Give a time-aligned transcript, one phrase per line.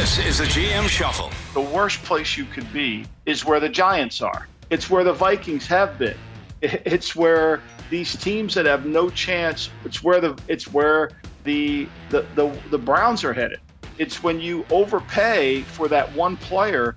[0.00, 1.30] This is the GM Shuffle.
[1.52, 4.48] The worst place you could be is where the Giants are.
[4.70, 6.16] It's where the Vikings have been.
[6.62, 9.68] It's where these teams that have no chance.
[9.84, 11.10] It's where the it's where
[11.44, 13.60] the the the, the Browns are headed.
[13.98, 16.96] It's when you overpay for that one player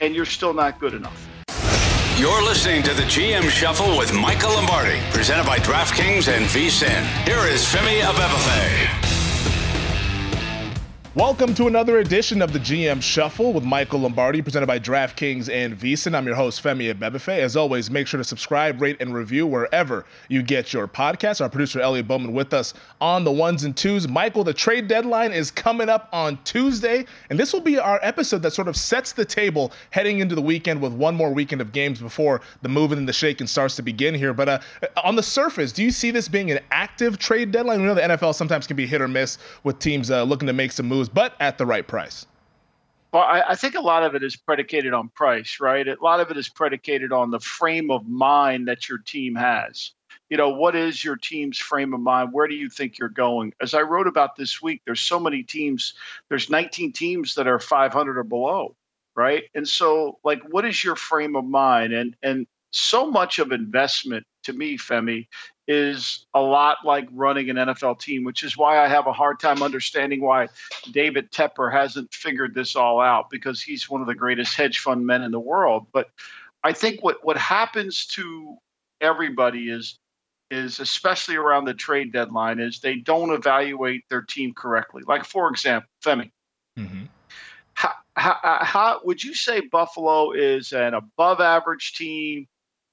[0.00, 1.28] and you're still not good enough.
[2.16, 7.02] You're listening to the GM Shuffle with Michael Lombardi, presented by DraftKings and VSIN.
[7.26, 9.05] Here is Femi Abebefe.
[11.16, 15.74] Welcome to another edition of the GM Shuffle with Michael Lombardi, presented by DraftKings and
[15.74, 16.14] VSIN.
[16.14, 17.38] I'm your host, Femi Abebefe.
[17.38, 21.40] As always, make sure to subscribe, rate, and review wherever you get your podcasts.
[21.40, 24.06] Our producer, Elliot Bowman, with us on the ones and twos.
[24.06, 28.42] Michael, the trade deadline is coming up on Tuesday, and this will be our episode
[28.42, 31.72] that sort of sets the table heading into the weekend with one more weekend of
[31.72, 34.34] games before the moving and the shaking starts to begin here.
[34.34, 34.58] But uh,
[35.02, 37.80] on the surface, do you see this being an active trade deadline?
[37.80, 40.52] We know the NFL sometimes can be hit or miss with teams uh, looking to
[40.52, 42.26] make some moves but at the right price.
[43.12, 45.86] Well, I, I, think a lot of it is predicated on price, right?
[45.86, 49.92] A lot of it is predicated on the frame of mind that your team has.
[50.28, 52.32] You know, what is your team's frame of mind?
[52.32, 53.54] Where do you think you're going?
[53.60, 55.94] As I wrote about this week, there's so many teams,
[56.28, 58.74] there's 19 teams that are 500 or below,
[59.14, 59.44] right?
[59.54, 61.92] And so, like, what is your frame of mind?
[61.92, 65.26] And and so much of investment to me, Femi,
[65.68, 69.40] is a lot like running an NFL team, which is why I have a hard
[69.40, 70.48] time understanding why
[70.92, 75.06] David Tepper hasn't figured this all out because he's one of the greatest hedge fund
[75.06, 75.86] men in the world.
[75.92, 76.08] But
[76.62, 78.56] I think what what happens to
[79.00, 79.98] everybody is
[80.50, 85.02] is especially around the trade deadline is they don't evaluate their team correctly.
[85.06, 86.30] Like for example, Femi.
[86.78, 87.04] Mm-hmm.
[87.74, 92.46] How, how, how would you say Buffalo is an above average team,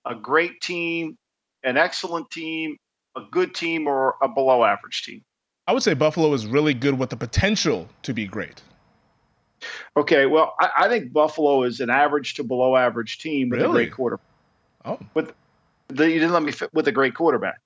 [0.06, 1.18] a great team,
[1.64, 2.78] an excellent team,
[3.16, 5.24] a good team, or a below average team?
[5.68, 8.62] I would say Buffalo is really good with the potential to be great.
[9.96, 13.70] Okay, well, I, I think Buffalo is an average to below average team with really?
[13.70, 14.26] a great quarterback.
[14.84, 15.34] Oh, with
[15.88, 17.62] the, you didn't let me fit with a great quarterback.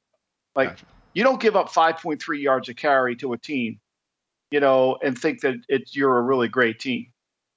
[0.56, 0.85] Like gotcha.
[1.14, 3.79] you don't give up 5.3 yards a carry to a team,
[4.52, 7.08] you know, and think that it's you're a really great team.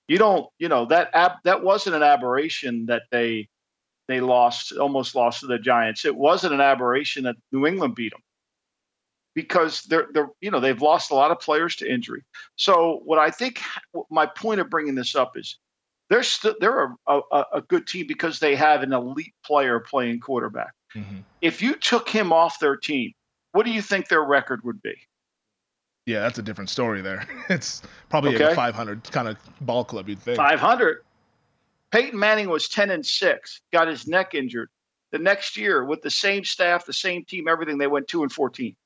[0.08, 3.48] You don't, you know, that ab, that wasn't an aberration that they
[4.10, 6.04] they lost, almost lost to the Giants.
[6.04, 8.22] It wasn't an aberration that New England beat them
[9.34, 12.22] because they're they're you know they've lost a lot of players to injury.
[12.56, 13.60] So what I think
[14.10, 15.58] my point of bringing this up is
[16.08, 20.20] they're still they're a, a, a, good team because they have an elite player playing
[20.20, 20.72] quarterback.
[20.94, 21.18] Mm-hmm.
[21.40, 23.12] If you took him off their team,
[23.52, 24.94] what do you think their record would be?
[26.06, 27.26] Yeah, that's a different story there.
[27.48, 28.52] It's probably okay.
[28.52, 30.36] a 500 kind of ball club, you'd think.
[30.36, 31.02] 500.
[31.90, 34.70] Peyton Manning was 10 and 6, got his neck injured.
[35.12, 38.32] The next year, with the same staff, the same team, everything, they went 2 and
[38.32, 38.76] 14.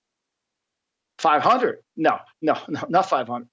[1.18, 1.78] 500?
[1.96, 3.46] No, no, no, not 500.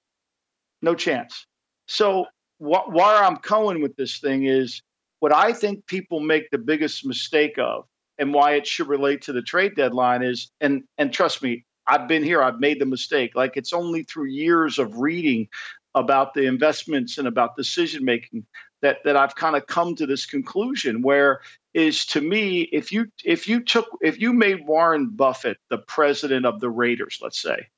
[0.80, 1.46] No chance.
[1.86, 2.26] So,
[2.58, 4.82] wh- where I'm going with this thing is
[5.20, 7.84] what I think people make the biggest mistake of
[8.18, 12.08] and why it should relate to the trade deadline is, and, and trust me, I've
[12.08, 13.32] been here, I've made the mistake.
[13.34, 15.48] Like it's only through years of reading
[15.94, 18.46] about the investments and about decision making
[18.82, 21.40] that that I've kind of come to this conclusion where
[21.74, 26.44] is to me if you if you took if you made Warren Buffett the president
[26.44, 27.68] of the Raiders let's say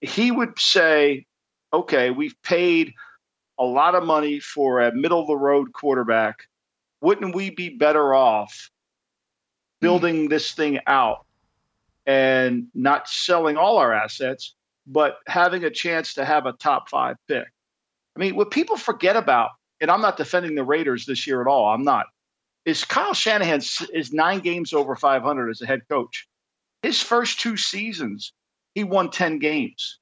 [0.00, 1.26] he would say
[1.72, 2.92] okay we've paid
[3.58, 6.48] a lot of money for a middle of the road quarterback.
[7.00, 8.70] Wouldn't we be better off
[9.80, 9.86] hmm.
[9.86, 11.26] building this thing out
[12.06, 14.54] and not selling all our assets
[14.86, 17.46] but having a chance to have a top 5 pick?
[18.16, 19.50] I mean what people forget about
[19.84, 21.66] and I'm not defending the Raiders this year at all.
[21.66, 22.06] I'm not.
[22.64, 23.60] Is Kyle Shanahan
[23.92, 26.26] is nine games over 500 as a head coach.
[26.82, 28.32] His first two seasons,
[28.74, 29.98] he won 10 games.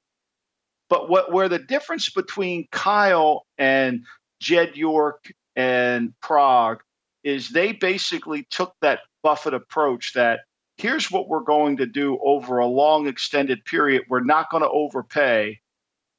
[0.88, 4.04] But what where the difference between Kyle and
[4.40, 6.78] Jed York and Paraag
[7.24, 10.42] is they basically took that Buffett approach that
[10.76, 14.04] here's what we're going to do over a long extended period.
[14.08, 15.58] We're not going to overpay.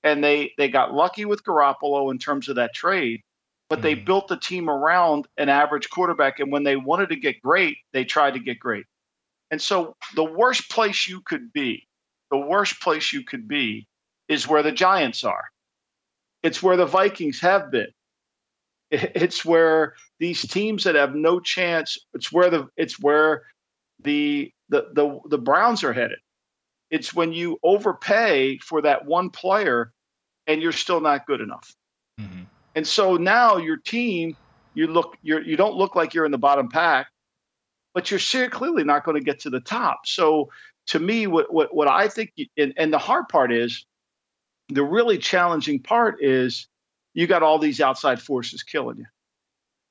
[0.04, 3.22] And they they got lucky with Garoppolo in terms of that trade
[3.74, 4.06] but they mm-hmm.
[4.06, 6.40] built the team around an average quarterback.
[6.40, 8.86] And when they wanted to get great, they tried to get great.
[9.50, 11.88] And so the worst place you could be,
[12.30, 13.88] the worst place you could be
[14.28, 15.46] is where the Giants are.
[16.44, 17.88] It's where the Vikings have been.
[18.92, 21.98] It's where these teams that have no chance.
[22.14, 23.42] It's where the it's where
[24.04, 26.20] the the the, the Browns are headed.
[26.92, 29.92] It's when you overpay for that one player
[30.46, 31.74] and you're still not good enough.
[32.76, 34.36] And so now your team,
[34.74, 37.08] you look you're you don't look like you're in the bottom pack,
[37.94, 40.06] but you're clearly not going to get to the top.
[40.06, 40.50] So
[40.88, 43.86] to me, what what what I think, and, and the hard part is,
[44.70, 46.68] the really challenging part is
[47.14, 49.06] you got all these outside forces killing you.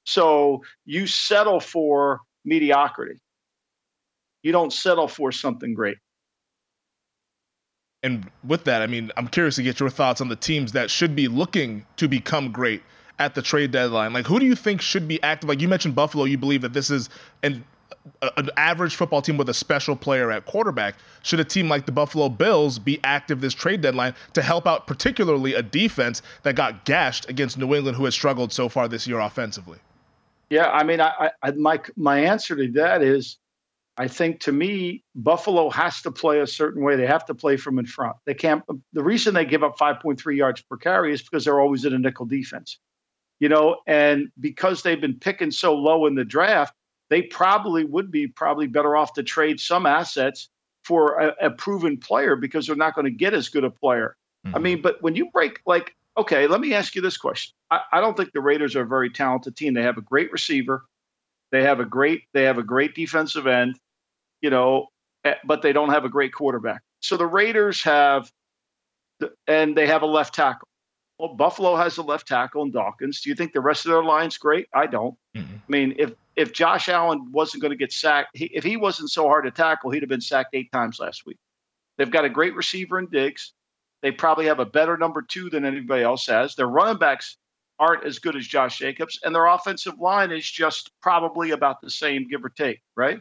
[0.05, 3.21] So you settle for mediocrity.
[4.43, 5.99] You don't settle for something great.
[8.03, 10.91] And with that, I mean, I'm curious to get your thoughts on the teams that
[10.91, 12.83] should be looking to become great
[13.19, 14.13] at the trade deadline.
[14.13, 15.49] Like, who do you think should be active?
[15.49, 16.25] Like you mentioned, Buffalo.
[16.25, 17.09] You believe that this is
[17.43, 17.65] an
[18.37, 20.97] an average football team with a special player at quarterback.
[21.23, 24.89] Should a team like the Buffalo Bills be active this trade deadline to help out,
[24.89, 29.07] particularly a defense that got gashed against New England, who has struggled so far this
[29.07, 29.79] year offensively?
[30.51, 33.39] Yeah, I mean, I, I my my answer to that is,
[33.99, 36.97] I think to me, Buffalo has to play a certain way.
[36.97, 38.17] They have to play from in front.
[38.25, 38.63] They can't.
[38.93, 41.99] The reason they give up 5.3 yards per carry is because they're always in a
[41.99, 42.79] nickel defense,
[43.39, 46.75] you know, and because they've been picking so low in the draft
[47.13, 50.49] they probably would be probably better off to trade some assets
[50.83, 54.17] for a, a proven player because they're not going to get as good a player.
[54.47, 54.57] Mm-hmm.
[54.57, 57.53] I mean, but when you break like, okay, let me ask you this question.
[57.71, 59.75] I, I don't think the Raiders are a very talented team.
[59.75, 60.87] They have a great receiver.
[61.51, 63.79] They have a great they have a great defensive end,
[64.43, 64.89] you know,
[65.25, 66.83] eh, but they don't have a great quarterback.
[67.01, 68.31] So the Raiders have,
[69.47, 70.69] and they have a left tackle.
[71.19, 73.21] Well, Buffalo has a left tackle in Dawkins.
[73.21, 74.67] Do you think the rest of their line's great?
[74.75, 75.15] I don't.
[75.37, 75.55] Mm-hmm.
[75.55, 79.11] I mean, if if Josh Allen wasn't going to get sacked, he, if he wasn't
[79.11, 81.39] so hard to tackle, he'd have been sacked eight times last week.
[81.99, 83.53] They've got a great receiver in Diggs.
[84.03, 86.55] They probably have a better number two than anybody else has.
[86.57, 87.37] Their running backs
[87.79, 91.91] aren't as good as Josh Jacobs, and their offensive line is just probably about the
[91.91, 93.21] same, give or take, right?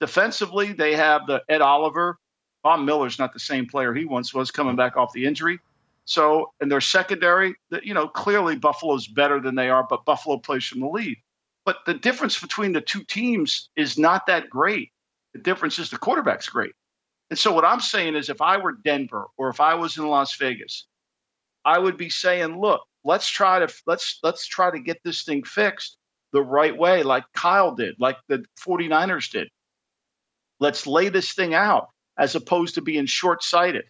[0.00, 2.18] Defensively, they have the Ed Oliver.
[2.62, 5.58] Von Miller's not the same player he once was coming back off the injury.
[6.04, 10.64] So, in their secondary, you know, clearly Buffalo's better than they are, but Buffalo plays
[10.64, 11.16] from the lead.
[11.64, 14.90] But the difference between the two teams is not that great.
[15.34, 16.72] The difference is the quarterback's great.
[17.28, 20.08] And so what I'm saying is if I were Denver or if I was in
[20.08, 20.86] Las Vegas,
[21.64, 25.44] I would be saying, look, let's try to let's let's try to get this thing
[25.44, 25.96] fixed
[26.32, 29.48] the right way like Kyle did, like the 49ers did.
[30.60, 33.84] Let's lay this thing out as opposed to being short-sighted.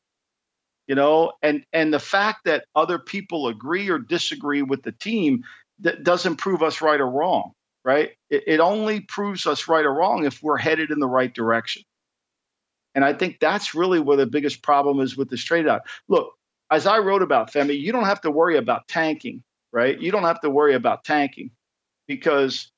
[0.87, 5.45] You know, and and the fact that other people agree or disagree with the team
[5.81, 7.53] that doesn't prove us right or wrong
[7.85, 8.11] right?
[8.29, 11.83] It, it only proves us right or wrong if we're headed in the right direction.
[12.95, 15.83] And I think that's really where the biggest problem is with this trade out.
[16.09, 16.33] Look,
[16.71, 19.99] as I wrote about Femi, you don't have to worry about tanking, right?
[20.01, 21.51] You don't have to worry about tanking
[22.07, 22.71] because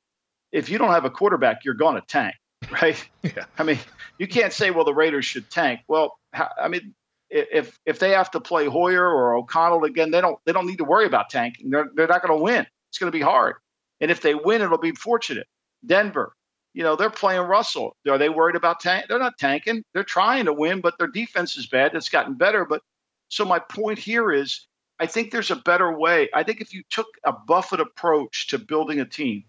[0.50, 2.35] if you don't have a quarterback, you're going to tank,
[2.82, 3.09] right?
[3.23, 3.44] Yeah.
[3.59, 3.79] I mean,
[4.19, 5.81] you can't say, well, the Raiders should tank.
[5.88, 6.94] Well, I mean,
[7.31, 10.79] if if they have to play Hoyer or O'Connell again, they don't they don't need
[10.79, 11.70] to worry about tanking.
[11.70, 12.67] They're they're not going to win.
[12.91, 13.56] It's going to be hard.
[14.00, 15.47] And if they win, it'll be fortunate.
[15.85, 16.35] Denver,
[16.75, 17.97] you know, they're playing Russell.
[18.09, 19.06] Are they worried about tank?
[19.08, 19.82] They're not tanking.
[19.94, 21.94] They're trying to win, but their defense is bad.
[21.94, 22.65] It's gotten better.
[22.65, 22.82] But
[23.29, 24.67] so my point here is
[24.99, 26.29] I think there's a better way.
[26.35, 29.44] I think if you took a Buffett approach to building a team,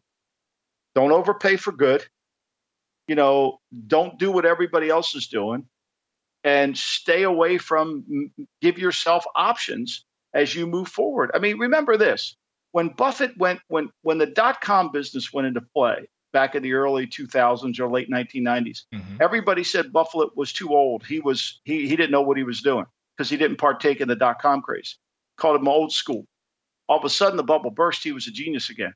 [0.96, 2.06] don't overpay for good.
[3.08, 5.66] You know, don't do what everybody else is doing
[6.44, 8.32] and stay away from
[8.62, 11.32] give yourself options as you move forward.
[11.34, 12.36] I mean, remember this
[12.74, 16.74] when Buffett went when when the dot com business went into play back in the
[16.74, 19.18] early 2000s or late 1990s, mm-hmm.
[19.22, 21.06] everybody said Buffett was too old.
[21.06, 24.08] He was he he didn't know what he was doing because he didn't partake in
[24.08, 24.98] the dot com craze.
[25.38, 26.26] Called him old school.
[26.90, 28.04] All of a sudden, the bubble burst.
[28.04, 28.94] He was a genius again.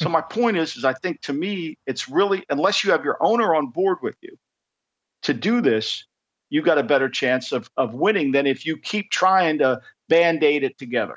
[0.00, 3.16] So my point is, is I think to me, it's really unless you have your
[3.20, 4.36] owner on board with you
[5.22, 6.04] to do this,
[6.50, 10.42] you got a better chance of of winning than if you keep trying to band
[10.42, 11.16] aid it together.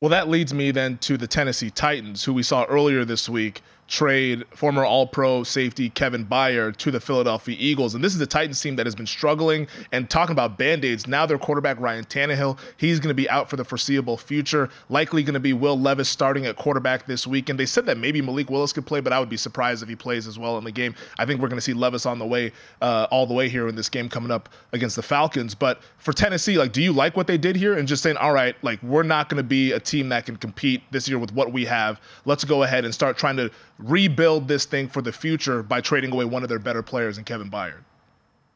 [0.00, 3.62] Well, that leads me then to the Tennessee Titans, who we saw earlier this week
[3.92, 7.94] trade former All Pro safety Kevin Byard to the Philadelphia Eagles.
[7.94, 11.06] And this is a Titans team that has been struggling and talking about band aids.
[11.06, 14.70] Now, their quarterback, Ryan Tannehill, he's going to be out for the foreseeable future.
[14.88, 17.50] Likely going to be Will Levis starting at quarterback this week.
[17.50, 19.90] And they said that maybe Malik Willis could play, but I would be surprised if
[19.90, 20.94] he plays as well in the game.
[21.18, 23.68] I think we're going to see Levis on the way, uh, all the way here
[23.68, 25.54] in this game coming up against the Falcons.
[25.54, 28.32] But for Tennessee, like, do you like what they did here and just saying, all
[28.32, 31.34] right, like, we're not going to be a team that can compete this year with
[31.34, 32.00] what we have.
[32.24, 33.50] Let's go ahead and start trying to
[33.82, 37.24] rebuild this thing for the future by trading away one of their better players in
[37.24, 37.84] Kevin Byard?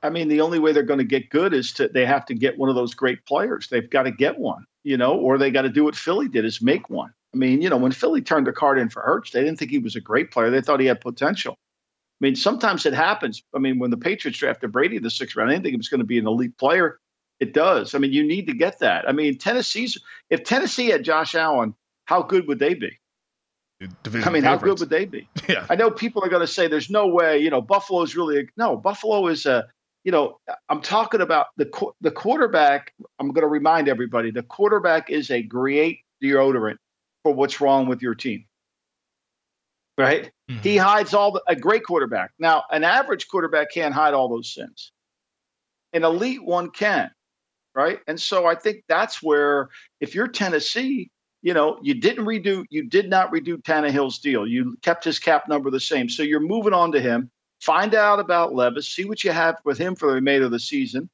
[0.02, 2.34] I mean, the only way they're going to get good is to they have to
[2.34, 3.68] get one of those great players.
[3.68, 6.44] They've got to get one, you know, or they got to do what Philly did
[6.44, 7.12] is make one.
[7.34, 9.70] I mean, you know, when Philly turned the card in for Hurts, they didn't think
[9.70, 10.50] he was a great player.
[10.50, 11.54] They thought he had potential.
[11.54, 13.42] I mean, sometimes it happens.
[13.54, 15.78] I mean, when the Patriots drafted Brady in the sixth round, I didn't think he
[15.78, 16.98] was going to be an elite player.
[17.40, 17.94] It does.
[17.94, 19.06] I mean, you need to get that.
[19.06, 19.98] I mean, Tennessee's
[20.30, 21.74] if Tennessee had Josh Allen,
[22.06, 22.98] how good would they be?
[24.02, 24.44] Division I mean, favorites.
[24.44, 25.28] how good would they be?
[25.48, 25.66] Yeah.
[25.68, 27.38] I know people are going to say there's no way.
[27.38, 28.76] You know, Buffalo's really a, no.
[28.76, 29.66] Buffalo is a.
[30.04, 31.68] You know, I'm talking about the
[32.00, 32.92] the quarterback.
[33.18, 36.76] I'm going to remind everybody the quarterback is a great deodorant
[37.22, 38.44] for what's wrong with your team.
[39.98, 40.30] Right?
[40.50, 40.60] Mhm.
[40.62, 42.30] He hides all the, a great quarterback.
[42.38, 44.92] Now, an average quarterback can't hide all those sins.
[45.92, 47.10] An elite one can,
[47.74, 47.98] right?
[48.06, 49.68] And so I think that's where,
[50.00, 51.10] if you're Tennessee,
[51.42, 54.46] you know, you didn't redo, you did not redo Tannehill's deal.
[54.46, 56.08] You kept his cap number the same.
[56.08, 57.30] So you're moving on to him.
[57.60, 60.60] Find out about Levis, see what you have with him for the remainder of the
[60.60, 61.08] season,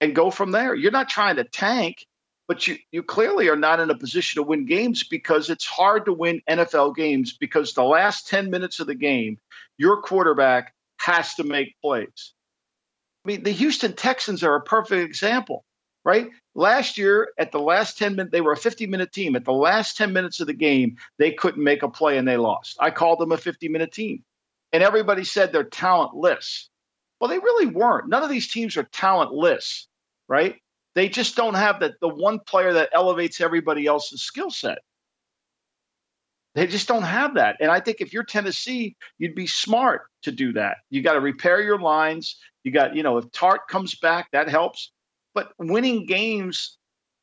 [0.00, 0.74] and go from there.
[0.74, 2.06] You're not trying to tank,
[2.46, 6.04] but you you clearly are not in a position to win games because it's hard
[6.04, 9.38] to win NFL games because the last 10 minutes of the game,
[9.78, 12.34] your quarterback has to make plays.
[13.24, 15.64] I mean, the Houston Texans are a perfect example,
[16.04, 16.28] right?
[16.54, 19.36] Last year, at the last 10 minutes, they were a 50 minute team.
[19.36, 22.36] At the last 10 minutes of the game, they couldn't make a play and they
[22.36, 22.76] lost.
[22.78, 24.22] I called them a 50 minute team.
[24.72, 26.68] And everybody said they're talentless.
[27.20, 28.08] Well, they really weren't.
[28.08, 29.86] None of these teams are talentless,
[30.28, 30.56] right?
[30.94, 34.78] They just don't have the, the one player that elevates everybody else's skill set.
[36.54, 37.56] They just don't have that.
[37.60, 40.78] And I think if you're Tennessee, you'd be smart to do that.
[40.90, 42.36] You got to repair your lines.
[42.62, 44.92] You got, you know, if Tart comes back, that helps.
[45.34, 46.76] But winning games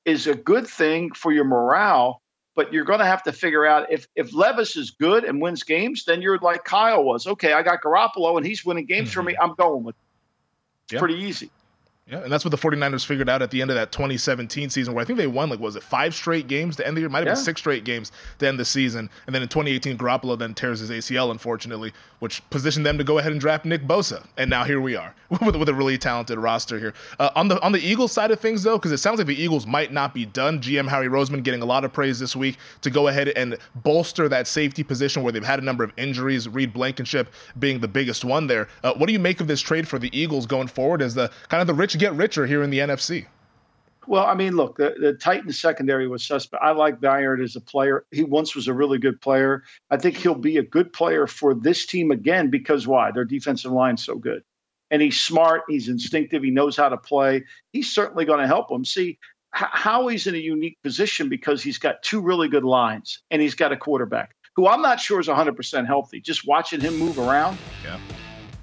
[0.06, 2.22] is a good thing for your morale.
[2.56, 5.63] But you're going to have to figure out if if Levis is good and wins
[5.63, 7.25] games, then you're like Kyle was.
[7.25, 9.34] Okay, I got Garoppolo and he's winning games for me.
[9.34, 9.44] Mm-hmm.
[9.51, 9.96] I'm going with.
[9.96, 10.01] It.
[10.86, 11.00] It's Yeah.
[11.00, 11.51] pretty easy.
[12.10, 14.96] Yeah, and that's what the 49ers figured out at the end of that 2017 season,
[14.96, 17.10] where I think they won, like, was it five straight games to end the year?
[17.10, 17.34] Might have Yeah.
[17.36, 19.12] been six straight games to end the season.
[19.28, 23.20] And then in 2018, Garoppolo then tears his ACL, unfortunately, which positioned them to go
[23.20, 24.24] ahead and draft Nick Bosa.
[24.38, 26.96] And now here we are with, with a really talented roster here.
[27.20, 29.39] Uh, on the on the Eagles side of things, though, because it sounds like the
[29.39, 30.60] Eagles might not be done.
[30.60, 34.28] GM Howie Roseman getting a lot of praise this week to go ahead and bolster
[34.30, 38.25] that safety position where they've had a number of injuries, Reed Blankenship being the biggest
[38.25, 38.68] one there.
[38.84, 41.30] Uh, what do you make of this trade for the Eagles going forward as the
[41.50, 43.25] kind of the rich get richer here in the NFC?
[44.08, 46.63] Well, I mean, look, the, the Titans secondary was suspect.
[46.63, 48.06] I like Byard as a player.
[48.12, 49.63] He once was a really good player.
[49.91, 53.12] I think he'll be a good player for this team again because why?
[53.12, 54.44] Their defensive line's so good.
[54.89, 57.44] And he's smart, he's instinctive, he knows how to play.
[57.72, 58.84] He's certainly going to help them.
[58.84, 59.20] See,
[59.56, 63.53] h- Howie's in a unique position because he's got two really good lines and he's
[63.53, 66.20] got a quarterback who I'm not sure is 100% healthy.
[66.20, 68.00] Just watching him move around, Yeah.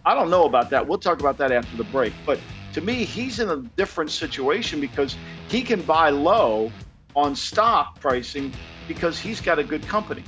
[0.05, 0.87] I don't know about that.
[0.88, 2.12] We'll talk about that after the break.
[2.25, 2.40] But
[2.76, 5.16] to me, he's in a different situation because
[5.49, 6.71] he can buy low
[7.14, 8.52] on stock pricing
[8.87, 10.23] because he's got a good company.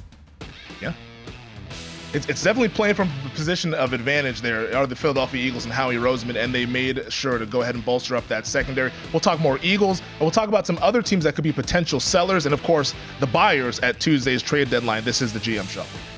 [0.81, 0.95] Yeah.
[2.14, 5.97] It's, definitely playing from a position of advantage there are the Philadelphia Eagles and Howie
[5.97, 8.93] Roseman, and they made sure to go ahead and bolster up that secondary.
[9.12, 12.00] We'll talk more Eagles, and we'll talk about some other teams that could be potential
[12.00, 15.05] sellers, and of course, the buyers at Tuesday's trade deadline.
[15.05, 16.18] This is the GM Shuffle.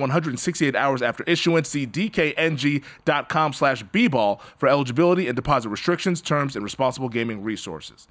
[0.00, 1.68] 168 hours after issuance.
[1.68, 8.08] See dkng.com slash bball for eligibility and deposit restrictions, terms, and responsible gaming resources.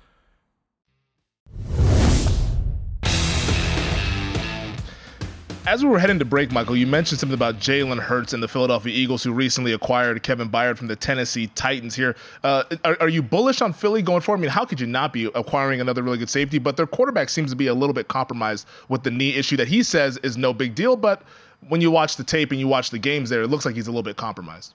[5.68, 8.48] as we were heading to break, Michael, you mentioned something about Jalen Hurts and the
[8.48, 11.94] Philadelphia Eagles, who recently acquired Kevin Byard from the Tennessee Titans.
[11.94, 12.16] Here,
[12.46, 14.40] uh, are, are, you bullish on Philly going forward?
[14.40, 16.58] I mean, how could you not be acquiring another really good safety?
[16.58, 19.68] But their quarterback seems to be a little bit compromised with the knee issue that
[19.68, 20.96] he says is no big deal.
[20.96, 21.24] But
[21.70, 23.88] when you watch the tape and you watch the games, there, it looks like he's
[23.88, 24.74] a little bit compromised.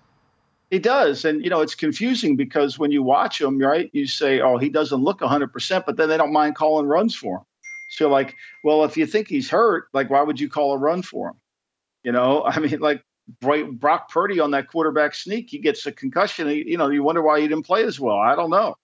[0.70, 4.40] He does, and you know it's confusing because when you watch him, right, you say,
[4.40, 7.44] "Oh, he doesn't look 100 percent," but then they don't mind calling runs for him.
[7.90, 8.34] So like,
[8.64, 11.34] well, if you think he's hurt, like, why would you call a run for him?
[12.02, 13.04] You know, I mean, like
[13.40, 16.48] Brock Purdy on that quarterback sneak, he gets a concussion.
[16.48, 18.16] You know, you wonder why he didn't play as well.
[18.16, 18.74] I don't know.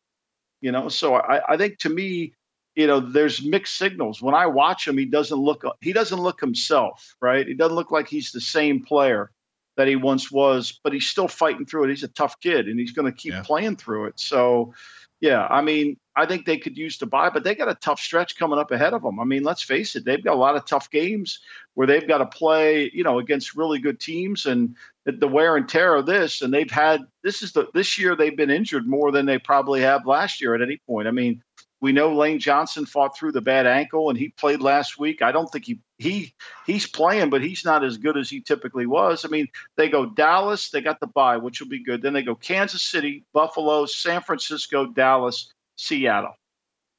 [0.60, 2.34] You know, so I, I think to me,
[2.78, 4.22] you know, there's mixed signals.
[4.22, 7.44] When I watch him, he doesn't look he doesn't look himself, right?
[7.44, 9.32] He doesn't look like he's the same player
[9.76, 11.90] that he once was, but he's still fighting through it.
[11.90, 13.42] He's a tough kid and he's going to keep yeah.
[13.42, 14.20] playing through it.
[14.20, 14.74] So,
[15.20, 17.98] yeah, I mean, I think they could use to buy, but they got a tough
[17.98, 19.18] stretch coming up ahead of them.
[19.18, 21.40] I mean, let's face it, they've got a lot of tough games
[21.74, 25.56] where they've got to play, you know, against really good teams and the, the wear
[25.56, 26.42] and tear of this.
[26.42, 29.80] And they've had this is the this year they've been injured more than they probably
[29.80, 31.08] have last year at any point.
[31.08, 31.42] I mean,
[31.80, 35.22] we know Lane Johnson fought through the bad ankle and he played last week.
[35.22, 36.34] I don't think he he
[36.66, 39.24] he's playing, but he's not as good as he typically was.
[39.24, 42.02] I mean, they go Dallas, they got the bye, which will be good.
[42.02, 46.34] Then they go Kansas City, Buffalo, San Francisco, Dallas, Seattle.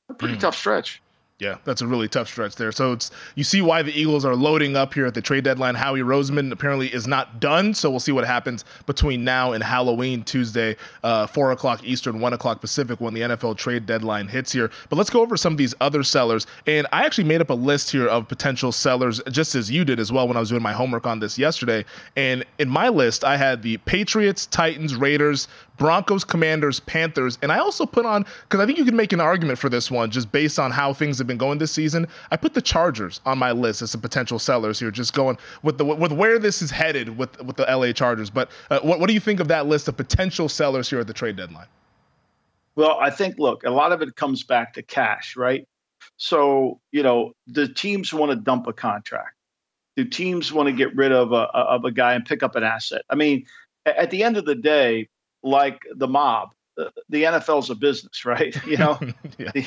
[0.10, 0.40] A pretty mm.
[0.40, 1.02] tough stretch.
[1.40, 2.74] Yeah, that's a really tough stretch there.
[2.74, 5.74] So it's you see why the Eagles are loading up here at the trade deadline.
[5.74, 10.24] Howie Roseman apparently is not done, so we'll see what happens between now and Halloween
[10.24, 14.70] Tuesday, uh, four o'clock Eastern, one o'clock Pacific, when the NFL trade deadline hits here.
[14.90, 16.46] But let's go over some of these other sellers.
[16.68, 20.02] And I actually made up a list here of potential sellers, just as you did
[20.02, 21.86] as well when I was doing my homework on this yesterday.
[22.18, 25.48] And in my list, I had the Patriots, Titans, Raiders,
[25.80, 29.22] Broncos, Commanders, Panthers, and I also put on because I think you can make an
[29.22, 32.06] argument for this one just based on how things have been going this season.
[32.30, 35.78] I put the Chargers on my list as some potential sellers here, just going with
[35.80, 38.30] the with where this is headed with with the LA Chargers.
[38.30, 41.08] But uh, what what do you think of that list of potential sellers here at
[41.08, 41.68] the trade deadline?
[42.76, 45.66] Well, I think look, a lot of it comes back to cash, right?
[46.18, 49.36] So you know the teams want to dump a contract.
[49.96, 52.64] Do teams want to get rid of a of a guy and pick up an
[52.64, 53.04] asset?
[53.10, 53.46] I mean,
[53.86, 55.08] at the end of the day,
[55.44, 56.50] like the mob.
[56.78, 58.56] The, the NFL's a business, right?
[58.66, 59.00] You know,
[59.38, 59.52] yeah.
[59.54, 59.66] the,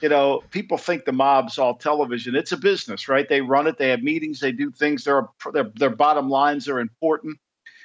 [0.00, 2.34] you know, people think the mob's all television.
[2.34, 3.28] It's a business, right?
[3.28, 3.78] They run it.
[3.78, 4.40] They have meetings.
[4.40, 5.04] They do things.
[5.04, 7.38] Their their, their bottom lines are important.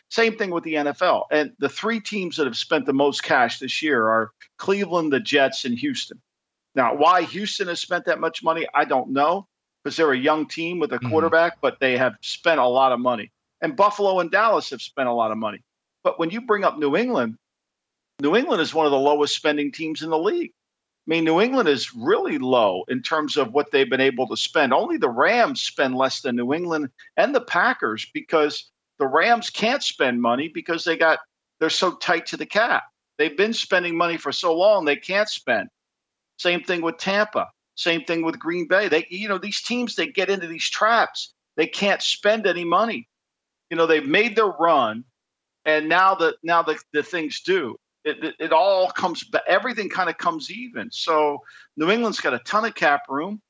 [0.10, 1.24] Same thing with the NFL.
[1.32, 5.19] And the three teams that have spent the most cash this year are Cleveland, the
[5.19, 6.21] Jets, and Houston.
[6.76, 9.48] Now, why Houston has spent that much money, I don't know,
[9.84, 11.10] because they're a young team with a mm-hmm.
[11.10, 11.62] quarterback, mm-hmm.
[11.62, 13.32] but they have spent a lot of money.
[13.62, 15.63] And Buffalo and Dallas have spent a lot of money.
[16.06, 17.36] But when you bring up New England,
[18.22, 20.52] New England is one of the lowest spending teams in the league.
[20.52, 24.38] I mean, New England is really low in terms of what they've been able to
[24.38, 24.72] spend.
[24.72, 29.82] Only the Rams spend less than New England and the Packers because the Rams can't
[29.82, 31.20] spend money because they got
[31.60, 32.84] they're so tight to the cap.
[33.18, 35.70] They've been spending money for so long they can't spend.
[36.38, 37.50] Same thing with Tampa.
[37.74, 38.89] Same thing with Green Bay.
[38.89, 41.34] They you know these teams they get into these traps.
[41.58, 43.08] They can't spend any money.
[43.72, 45.04] You know they've made their run
[45.65, 50.10] and now that now the, the things do it, it, it all comes everything kind
[50.10, 50.91] of comes even.
[50.91, 51.39] So
[51.78, 53.41] new england's got a ton of cap room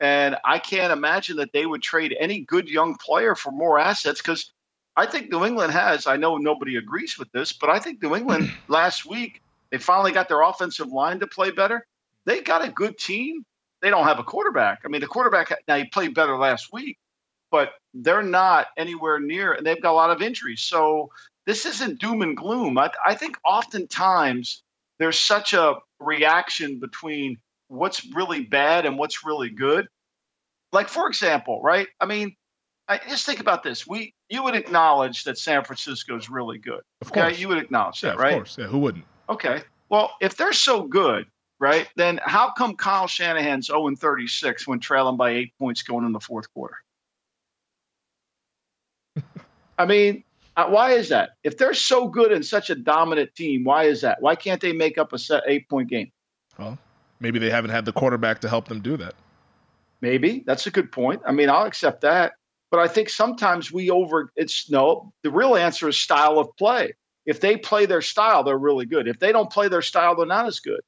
[0.00, 4.20] and i can't imagine that they would trade any good young player for more assets
[4.20, 4.52] because
[4.94, 8.14] i think new england has i know nobody agrees with this but i think new
[8.14, 9.40] england last week
[9.70, 11.86] they finally got their offensive line to play better.
[12.24, 13.44] They got a good team.
[13.82, 14.80] They don't have a quarterback.
[14.84, 16.98] I mean the quarterback now he played better last week
[17.50, 20.62] but they're not anywhere near and they've got a lot of injuries.
[20.62, 21.10] So
[21.46, 22.76] this isn't doom and gloom.
[22.76, 24.62] I, I think oftentimes
[24.98, 29.86] there's such a reaction between what's really bad and what's really good.
[30.72, 31.88] Like, for example, right?
[32.00, 32.34] I mean,
[32.88, 33.86] I, just think about this.
[33.86, 36.80] We you would acknowledge that San Francisco is really good.
[37.00, 37.32] Of course.
[37.32, 37.40] Okay?
[37.40, 38.32] You would acknowledge yeah, that, right?
[38.32, 38.56] Of course.
[38.58, 39.04] Yeah, who wouldn't?
[39.28, 39.62] Okay.
[39.88, 41.26] Well, if they're so good,
[41.60, 46.12] right, then how come Kyle Shanahan's 0 36 when trailing by eight points going in
[46.12, 46.76] the fourth quarter?
[49.78, 50.24] I mean,
[50.56, 51.30] Uh, why is that?
[51.44, 54.22] If they're so good and such a dominant team, why is that?
[54.22, 56.10] Why can't they make up a set eight point game?
[56.58, 56.78] Well,
[57.20, 59.14] maybe they haven't had the quarterback to help them do that.
[60.00, 61.20] Maybe that's a good point.
[61.26, 62.32] I mean, I'll accept that.
[62.70, 66.94] But I think sometimes we over it's no, the real answer is style of play.
[67.26, 69.08] If they play their style, they're really good.
[69.08, 70.80] If they don't play their style, they're not as good.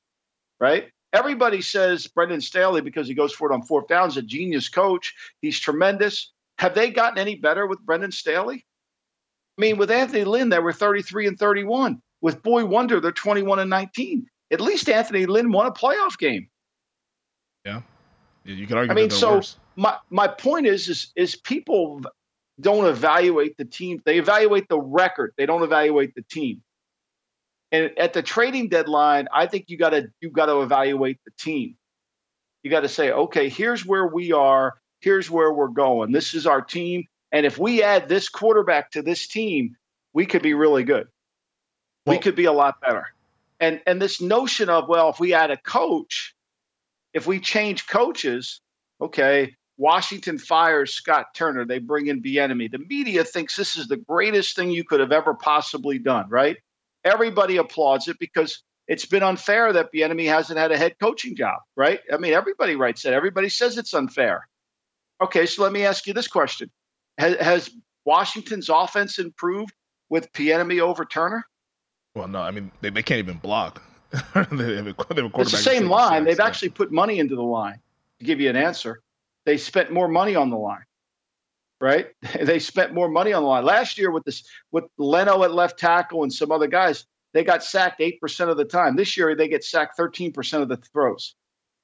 [0.59, 0.89] Right?
[1.13, 5.15] Everybody says Brandon Staley because he goes for it on fourth downs, a genius coach.
[5.41, 6.33] He's tremendous.
[6.59, 8.67] Have they gotten any better with Brandon Staley?
[9.59, 12.01] I mean, with Anthony Lynn, they were 33 and 31.
[12.21, 14.27] With Boy Wonder, they're 21 and 19.
[14.53, 16.49] At least Anthony Lynn won a playoff game.
[17.65, 17.83] Yeah.
[18.45, 19.57] you could argue I mean, so worse.
[19.77, 22.01] my my point is is is people
[22.61, 24.01] don't evaluate the team.
[24.05, 25.35] They evaluate the record.
[25.37, 26.63] They don't evaluate the team.
[27.71, 31.33] And at the trading deadline, I think you got to you got to evaluate the
[31.39, 31.77] team.
[32.63, 34.75] You got to say, okay, here's where we are.
[35.01, 36.11] Here's where we're going.
[36.13, 37.05] This is our team.
[37.33, 39.77] And if we add this quarterback to this team,
[40.13, 41.09] we could be really good.
[42.07, 43.07] Well, we could be a lot better.
[43.61, 46.35] And and this notion of well, if we add a coach,
[47.13, 48.61] if we change coaches,
[49.01, 51.65] okay, Washington fires Scott Turner.
[51.65, 52.71] They bring in Bieniemy.
[52.71, 56.29] The media thinks this is the greatest thing you could have ever possibly done.
[56.29, 56.57] Right?
[57.05, 61.59] Everybody applauds it because it's been unfair that Bieniemy hasn't had a head coaching job.
[61.77, 62.01] Right?
[62.13, 63.13] I mean, everybody writes that.
[63.13, 64.49] Everybody says it's unfair.
[65.21, 66.71] Okay, so let me ask you this question:
[67.19, 67.71] Has, has
[68.05, 69.75] Washington's offense improved
[70.09, 71.45] with Bieniemy over Turner?
[72.15, 72.41] Well, no.
[72.41, 73.83] I mean, they, they can't even block.
[74.11, 76.25] they have a, they have a it's the same line.
[76.25, 77.81] They've actually put money into the line
[78.19, 79.03] to give you an answer.
[79.45, 80.85] They spent more money on the line,
[81.81, 82.09] right?
[82.41, 85.79] they spent more money on the line last year with this with Leno at left
[85.79, 87.05] tackle and some other guys.
[87.35, 88.97] They got sacked eight percent of the time.
[88.97, 91.35] This year they get sacked thirteen percent of the throws.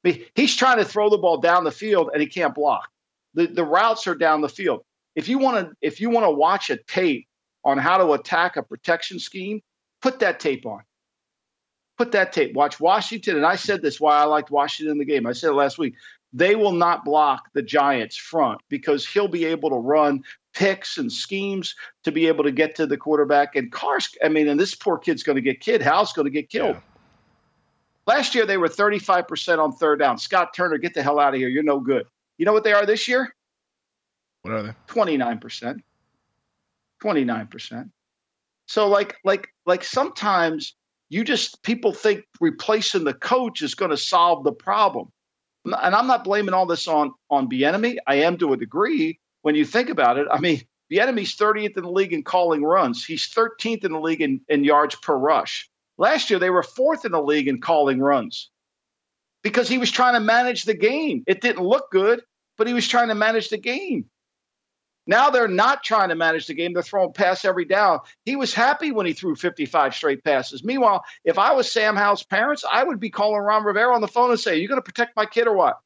[0.05, 2.89] I mean, he's trying to throw the ball down the field and he can't block.
[3.35, 4.85] The the routes are down the field.
[5.15, 7.27] If you want to if you want to watch a tape
[7.65, 9.61] on how to attack a protection scheme,
[10.03, 10.83] put that tape on.
[11.97, 12.55] Put that tape.
[12.55, 13.37] Watch Washington.
[13.37, 15.27] And I said this why I liked Washington in the game.
[15.27, 15.95] I said it last week.
[16.33, 21.13] They will not block the Giants' front because he'll be able to run picks and
[21.13, 23.55] schemes to be able to get to the quarterback.
[23.55, 25.83] And Cars, I mean, and this poor kid's going to get killed.
[25.83, 26.75] Howell's going to get killed.
[26.75, 26.81] Yeah.
[28.07, 30.19] Last year, they were 35% on third down.
[30.19, 31.49] Scott Turner, get the hell out of here.
[31.49, 32.07] You're no good.
[32.37, 33.35] You know what they are this year?
[34.45, 34.73] What are they?
[34.89, 35.81] 29%.
[37.03, 37.91] 29%.
[38.67, 40.75] So like like like sometimes
[41.09, 45.11] you just people think replacing the coach is going to solve the problem.
[45.65, 47.97] And I'm not blaming all this on on Bieniemy.
[48.07, 50.27] I am to a degree when you think about it.
[50.31, 50.61] I mean,
[50.93, 53.03] Bieniemy's 30th in the league in calling runs.
[53.03, 55.71] He's 13th in the league in, in yards per rush.
[55.97, 58.51] Last year they were fourth in the league in calling runs
[59.43, 61.25] because he was trying to manage the game.
[61.27, 62.23] It didn't look good,
[62.59, 64.11] but he was trying to manage the game.
[65.07, 66.73] Now they're not trying to manage the game.
[66.73, 68.01] They're throwing pass every down.
[68.25, 70.65] He was happy when he threw 55 straight passes.
[70.65, 74.09] Meanwhile, if I was Sam Howell's parents, I would be calling Ron Rivera on the
[74.09, 75.79] phone and say, Are you going to protect my kid or what?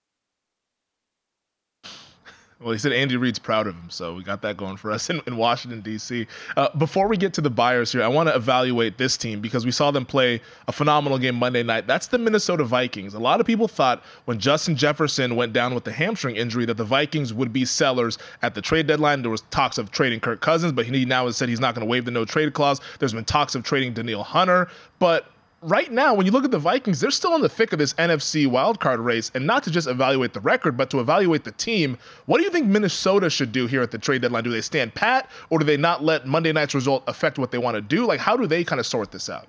[2.60, 5.10] Well, he said Andy Reid's proud of him, so we got that going for us
[5.10, 6.26] in, in Washington, D.C.
[6.56, 9.64] Uh, before we get to the buyers here, I want to evaluate this team because
[9.64, 11.86] we saw them play a phenomenal game Monday night.
[11.86, 13.14] That's the Minnesota Vikings.
[13.14, 16.76] A lot of people thought when Justin Jefferson went down with the hamstring injury that
[16.76, 19.22] the Vikings would be sellers at the trade deadline.
[19.22, 21.86] There was talks of trading Kirk Cousins, but he now has said he's not going
[21.86, 22.80] to waive the no trade clause.
[22.98, 24.68] There's been talks of trading Danielle Hunter,
[24.98, 25.26] but
[25.62, 27.94] right now, when you look at the Vikings, they're still in the thick of this
[27.94, 31.98] NFC wildcard race, and not to just evaluate the record, but to evaluate the team.
[32.26, 34.44] What do you think Minnesota should do here at the trade deadline?
[34.44, 37.58] Do they stand pat, or do they not let Monday night's result affect what they
[37.58, 38.06] want to do?
[38.06, 39.48] Like, how do they kind of sort this out?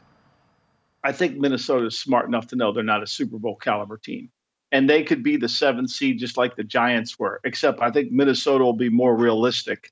[1.03, 4.29] I think Minnesota is smart enough to know they're not a Super Bowl caliber team.
[4.71, 8.11] And they could be the seventh seed just like the Giants were, except I think
[8.11, 9.91] Minnesota will be more realistic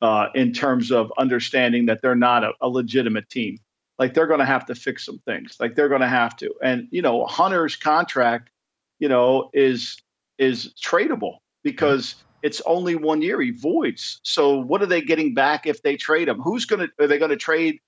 [0.00, 3.58] uh, in terms of understanding that they're not a, a legitimate team
[4.02, 5.58] like they're going to have to fix some things.
[5.60, 6.52] Like they're going to have to.
[6.60, 8.50] And you know, Hunter's contract,
[8.98, 9.96] you know, is
[10.38, 13.40] is tradable because it's only one year.
[13.40, 14.18] He voids.
[14.24, 16.40] So what are they getting back if they trade him?
[16.40, 17.04] Who's going to?
[17.04, 17.78] Are they going to trade?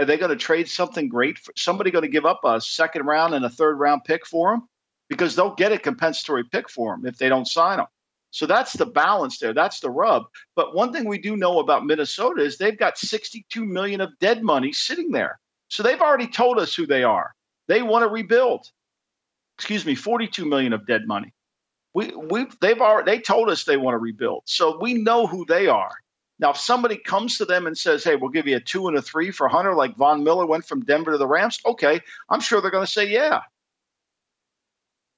[0.00, 1.38] Are they going to trade something great?
[1.38, 4.54] For, somebody going to give up a second round and a third round pick for
[4.54, 4.62] him?
[5.08, 7.86] Because they'll get a compensatory pick for him if they don't sign him.
[8.32, 9.54] So that's the balance there.
[9.54, 10.24] That's the rub.
[10.56, 14.42] But one thing we do know about Minnesota is they've got 62 million of dead
[14.42, 15.38] money sitting there.
[15.74, 17.34] So they've already told us who they are.
[17.66, 18.64] They want to rebuild.
[19.58, 21.34] Excuse me, 42 million of dead money.
[21.94, 24.42] We we they've already they told us they want to rebuild.
[24.46, 25.90] So we know who they are.
[26.38, 28.96] Now, if somebody comes to them and says, "Hey, we'll give you a two and
[28.96, 32.40] a three for Hunter," like Von Miller went from Denver to the Rams, okay, I'm
[32.40, 33.40] sure they're going to say, "Yeah."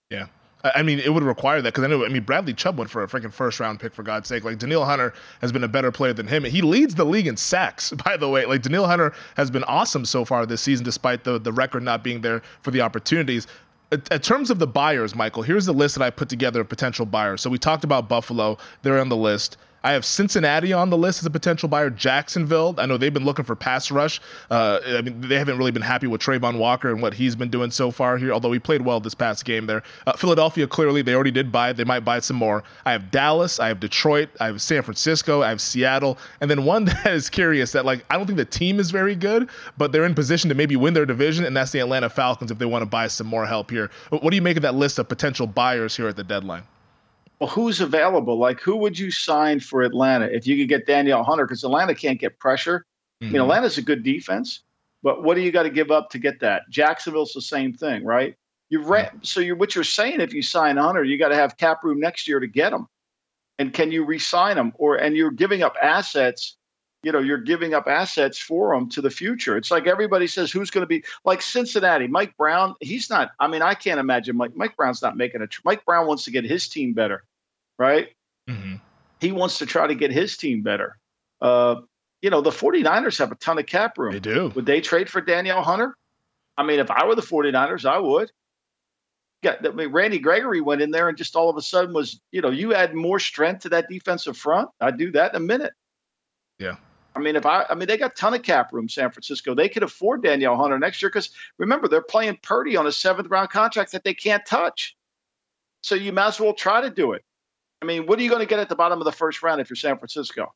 [0.08, 0.26] Yeah.
[0.74, 2.04] I mean, it would require that because I know.
[2.04, 4.44] I mean, Bradley Chubb went for a freaking first round pick for God's sake.
[4.44, 6.44] Like Danielle Hunter has been a better player than him.
[6.44, 8.46] He leads the league in sacks, by the way.
[8.46, 12.02] Like Danielle Hunter has been awesome so far this season, despite the the record not
[12.02, 13.46] being there for the opportunities.
[13.92, 17.06] In terms of the buyers, Michael, here's the list that I put together of potential
[17.06, 17.40] buyers.
[17.40, 19.58] So we talked about Buffalo; they're on the list.
[19.86, 21.90] I have Cincinnati on the list as a potential buyer.
[21.90, 24.20] Jacksonville, I know they've been looking for pass rush.
[24.50, 27.50] Uh, I mean, they haven't really been happy with Travon Walker and what he's been
[27.50, 29.84] doing so far here, although he played well this past game there.
[30.04, 31.72] Uh, Philadelphia, clearly, they already did buy.
[31.72, 32.64] They might buy some more.
[32.84, 36.64] I have Dallas, I have Detroit, I have San Francisco, I have Seattle, and then
[36.64, 39.92] one that is curious that, like, I don't think the team is very good, but
[39.92, 42.66] they're in position to maybe win their division, and that's the Atlanta Falcons if they
[42.66, 43.92] want to buy some more help here.
[44.10, 46.64] What do you make of that list of potential buyers here at the deadline?
[47.38, 48.38] Well, who's available?
[48.38, 51.46] Like, who would you sign for Atlanta if you could get Danielle Hunter?
[51.46, 52.86] Because Atlanta can't get pressure.
[53.22, 53.26] Mm-hmm.
[53.26, 54.62] I mean, Atlanta's a good defense,
[55.02, 56.62] but what do you got to give up to get that?
[56.70, 58.34] Jacksonville's the same thing, right?
[58.68, 60.20] You rent, so you're what you're saying.
[60.20, 62.88] If you sign Hunter, you got to have cap room next year to get him,
[63.58, 64.72] and can you re-sign him?
[64.76, 66.55] Or and you're giving up assets.
[67.06, 69.56] You know, you're giving up assets for them to the future.
[69.56, 72.08] It's like everybody says, who's going to be like Cincinnati?
[72.08, 72.74] Mike Brown.
[72.80, 73.30] He's not.
[73.38, 74.56] I mean, I can't imagine Mike.
[74.56, 75.46] Mike Brown's not making a.
[75.64, 77.22] Mike Brown wants to get his team better,
[77.78, 78.08] right?
[78.50, 78.76] Mm-hmm.
[79.20, 80.98] He wants to try to get his team better.
[81.40, 81.82] Uh,
[82.22, 84.12] you know, the 49ers have a ton of cap room.
[84.12, 84.48] They do.
[84.56, 85.96] Would they trade for Danielle Hunter?
[86.56, 88.30] I mean, if I were the 49ers, I would
[89.46, 92.20] got I mean, Randy Gregory went in there and just all of a sudden was,
[92.32, 94.70] you know, you add more strength to that defensive front.
[94.80, 95.72] I'd do that in a minute.
[96.58, 96.76] Yeah.
[97.16, 99.54] I mean, if I, I mean, they got a ton of cap room, San Francisco.
[99.54, 103.28] They could afford Danielle Hunter next year because remember they're playing Purdy on a seventh
[103.28, 104.94] round contract that they can't touch.
[105.80, 107.24] So you might as well try to do it.
[107.80, 109.60] I mean, what are you going to get at the bottom of the first round
[109.60, 110.52] if you're San Francisco?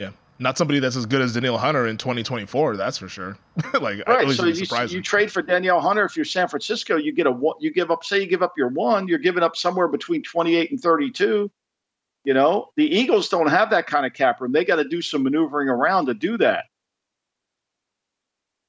[0.00, 2.76] Yeah, not somebody that's as good as Danielle Hunter in 2024.
[2.76, 3.36] That's for sure.
[3.80, 4.28] like, right.
[4.30, 6.96] So you, you, trade for Danielle Hunter if you're San Francisco.
[6.96, 8.04] You get a you give up.
[8.04, 9.06] Say you give up your one.
[9.06, 11.50] You're giving up somewhere between 28 and 32.
[12.24, 14.52] You know, the Eagles don't have that kind of cap room.
[14.52, 16.66] They got to do some maneuvering around to do that.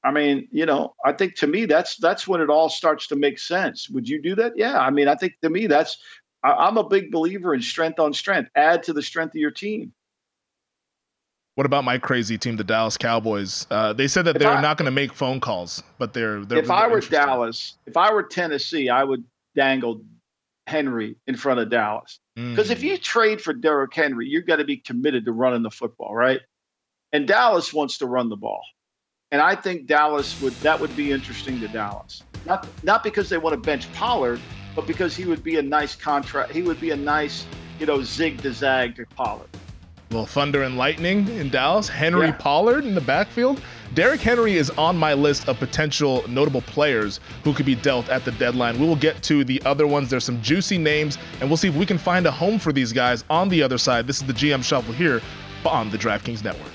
[0.02, 3.16] I mean, you know, I think to me that's that's when it all starts to
[3.16, 3.88] make sense.
[3.88, 4.52] Would you do that?
[4.56, 4.78] Yeah.
[4.78, 5.96] I mean, I think to me that's
[6.42, 8.50] I, I'm a big believer in strength on strength.
[8.54, 9.92] Add to the strength of your team.
[11.54, 13.66] What about my crazy team, the Dallas Cowboys?
[13.70, 16.44] Uh, they said that if they're I, not going to make phone calls, but they're.
[16.44, 19.22] they're if they're I were Dallas, if I were Tennessee, I would
[19.54, 20.02] dangle
[20.66, 22.18] Henry in front of Dallas.
[22.34, 22.72] Because mm.
[22.72, 26.14] if you trade for Derrick Henry, you've got to be committed to running the football,
[26.14, 26.40] right?
[27.12, 28.62] And Dallas wants to run the ball,
[29.30, 32.24] and I think Dallas would that would be interesting to Dallas.
[32.44, 34.40] Not not because they want to bench Pollard,
[34.74, 36.50] but because he would be a nice contract.
[36.50, 37.46] He would be a nice,
[37.78, 39.48] you know, zig to zag to Pollard
[40.14, 41.88] little thunder and lightning in Dallas.
[41.88, 42.32] Henry yeah.
[42.32, 43.60] Pollard in the backfield.
[43.94, 48.24] Derrick Henry is on my list of potential notable players who could be dealt at
[48.24, 48.80] the deadline.
[48.80, 50.10] We will get to the other ones.
[50.10, 52.92] There's some juicy names, and we'll see if we can find a home for these
[52.92, 54.08] guys on the other side.
[54.08, 55.22] This is the GM Shuffle here
[55.64, 56.72] on the DraftKings Network.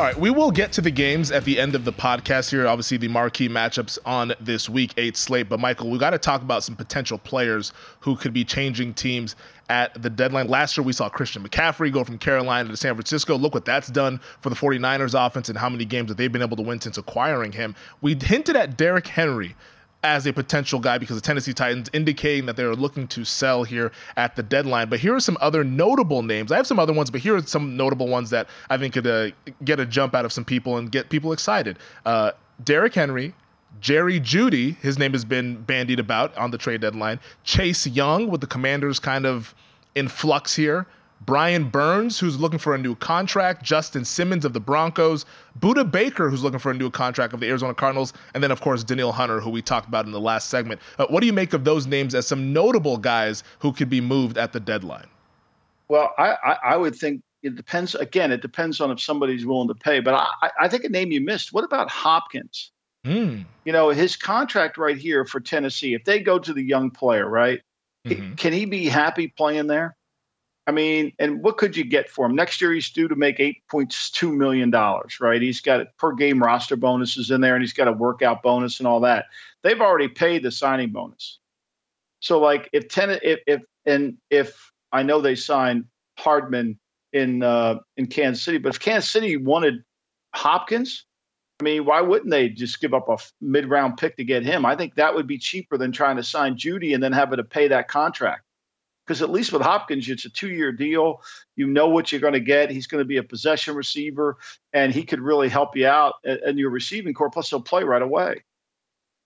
[0.00, 2.66] All right, we will get to the games at the end of the podcast here.
[2.66, 5.50] Obviously, the marquee matchups on this week eight slate.
[5.50, 9.36] But, Michael, we got to talk about some potential players who could be changing teams
[9.68, 10.48] at the deadline.
[10.48, 13.36] Last year, we saw Christian McCaffrey go from Carolina to San Francisco.
[13.36, 16.40] Look what that's done for the 49ers offense and how many games that they've been
[16.40, 17.76] able to win since acquiring him.
[18.00, 19.54] We hinted at Derrick Henry
[20.02, 23.92] as a potential guy because the Tennessee Titans indicating that they're looking to sell here
[24.16, 24.88] at the deadline.
[24.88, 26.50] But here are some other notable names.
[26.50, 29.06] I have some other ones, but here are some notable ones that I think could
[29.06, 29.30] uh,
[29.64, 31.78] get a jump out of some people and get people excited.
[32.06, 32.32] Uh,
[32.64, 33.34] Derrick Henry,
[33.80, 37.20] Jerry Jeudy, his name has been bandied about on the trade deadline.
[37.44, 39.54] Chase Young with the Commanders kind of
[39.94, 40.86] in flux here.
[41.22, 45.26] Brian Burns, who's looking for a new contract, Justin Simmons of the Broncos,
[45.58, 48.60] Budda Baker, who's looking for a new contract of the Arizona Cardinals, and then, of
[48.60, 50.80] course, Danielle Hunter, who we talked about in the last segment.
[50.98, 54.00] Uh, what do you make of those names as some notable guys who could be
[54.00, 55.06] moved at the deadline?
[55.88, 57.94] Well, I, I, I would think it depends.
[57.94, 60.00] Again, it depends on if somebody's willing to pay.
[60.00, 61.52] But I, I think a name you missed.
[61.52, 62.70] What about Hopkins?
[63.04, 63.44] Mm.
[63.64, 67.28] You know, his contract right here for Tennessee, if they go to the young player,
[67.28, 67.60] right?
[68.06, 68.34] Mm-hmm.
[68.34, 69.96] Can he be happy playing there?
[70.70, 72.36] I mean, and what could you get for him?
[72.36, 75.42] Next year, he's due to make $8.2 million, right?
[75.42, 78.86] He's got per game roster bonuses in there and he's got a workout bonus and
[78.86, 79.24] all that.
[79.64, 81.40] They've already paid the signing bonus.
[82.20, 85.86] So, like, if 10, if, if, and if I know they signed
[86.20, 86.78] Hardman
[87.12, 89.82] in, uh, in Kansas City, but if Kansas City wanted
[90.36, 91.04] Hopkins,
[91.58, 94.64] I mean, why wouldn't they just give up a mid round pick to get him?
[94.64, 97.44] I think that would be cheaper than trying to sign Jeudy and then having to
[97.44, 98.44] pay that contract
[99.10, 101.20] because at least with Hopkins, it's a two year deal.
[101.56, 102.70] You know what you're going to get.
[102.70, 104.36] He's going to be a possession receiver,
[104.72, 107.28] and he could really help you out in your receiving corps.
[107.28, 108.44] Plus, he'll play right away.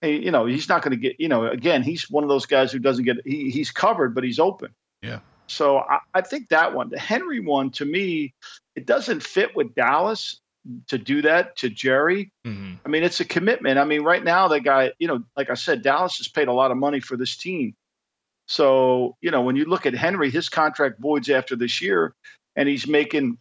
[0.01, 2.71] you know, he's not going to get, you know, again, he's one of those guys
[2.71, 4.73] who doesn't get, he, he's covered, but he's open.
[5.03, 5.19] Yeah.
[5.45, 8.33] So I, I think that one, the Henry one, to me,
[8.75, 10.41] it doesn't fit with Dallas
[10.87, 12.31] to do that to Jerry.
[12.43, 12.73] Mm-hmm.
[12.83, 13.77] I mean, it's a commitment.
[13.77, 16.53] I mean, right now, the guy, you know, like I said, Dallas has paid a
[16.53, 17.75] lot of money for this team.
[18.47, 22.13] So, you know, when you look at Henry, his contract voids after this year,
[22.55, 23.37] and he's making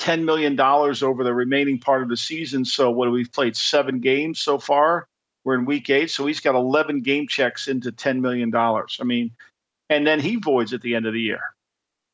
[0.00, 2.64] $10 million over the remaining part of the season.
[2.64, 5.08] So, what we've played seven games so far.
[5.44, 6.10] We're in week eight.
[6.10, 8.54] So, he's got 11 game checks into $10 million.
[8.54, 9.30] I mean,
[9.88, 11.40] and then he voids at the end of the year.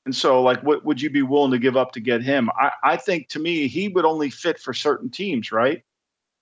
[0.05, 2.51] And so, like, what would you be willing to give up to get him?
[2.51, 5.83] I, I think to me, he would only fit for certain teams, right?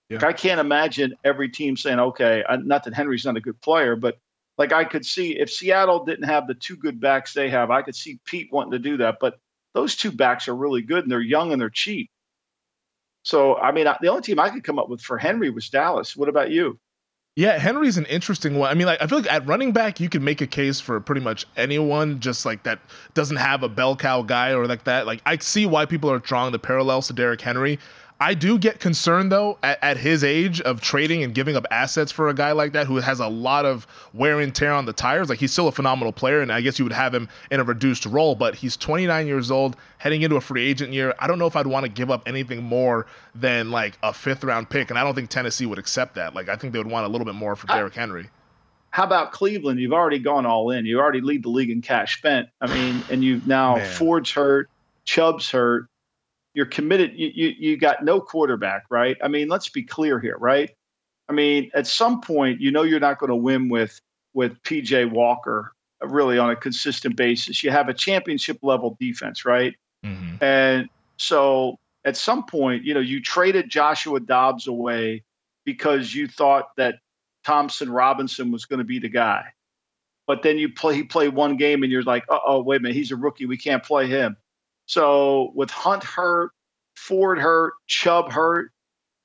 [0.09, 0.17] Yeah.
[0.17, 3.95] Like, I can't imagine every team saying, okay, not that Henry's not a good player,
[3.95, 4.17] but
[4.57, 7.81] like I could see if Seattle didn't have the two good backs they have, I
[7.81, 9.17] could see Pete wanting to do that.
[9.19, 9.39] But
[9.73, 12.09] those two backs are really good and they're young and they're cheap.
[13.23, 16.15] So, I mean, the only team I could come up with for Henry was Dallas.
[16.15, 16.79] What about you?
[17.37, 18.69] Yeah, Henry's an interesting one.
[18.69, 20.99] I mean, like I feel like at running back, you could make a case for
[20.99, 22.79] pretty much anyone, just like that
[23.13, 25.07] doesn't have a bell cow guy or like that.
[25.07, 27.79] Like I see why people are drawing the parallels to Derrick Henry.
[28.21, 32.11] I do get concerned though at, at, his age of trading and giving up assets
[32.11, 34.93] for a guy like that who has a lot of wear and tear on the
[34.93, 35.27] tires.
[35.27, 37.63] Like he's still a phenomenal player, and I guess you would have him in a
[37.63, 41.15] reduced role, but he's 29 years old, heading into a free agent year.
[41.17, 44.43] I don't know if I'd want to give up anything more than like a fifth
[44.43, 46.35] round pick, and I don't think Tennessee would accept that.
[46.35, 48.29] Like I think they would want a little bit more for Derrick Henry.
[48.91, 49.79] How about Cleveland?
[49.79, 50.85] You've already gone all in.
[50.85, 52.49] You already lead the league in cash spent.
[52.59, 53.89] I mean, and you've now Man.
[53.89, 54.69] Ford's hurt,
[55.05, 55.87] Chubb's hurt
[56.53, 57.13] you're committed.
[57.15, 59.17] You, you you got no quarterback, right?
[59.23, 60.71] I mean, let's be clear here, right?
[61.29, 63.99] I mean, at some point, you know, you're not going to win with
[64.33, 67.63] with PJ Walker really on a consistent basis.
[67.63, 69.75] You have a championship level defense, right?
[70.03, 70.43] Mm-hmm.
[70.43, 75.23] And so at some point, you know, you traded Joshua Dobbs away
[75.65, 76.95] because you thought that
[77.45, 79.45] Thompson Robinson was going to be the guy.
[80.27, 82.95] But then you play he played one game and you're like, oh, wait a minute,
[82.95, 83.45] he's a rookie.
[83.45, 84.37] We can't play him.
[84.91, 86.51] So with Hunt hurt,
[86.95, 88.73] Ford hurt, Chubb hurt.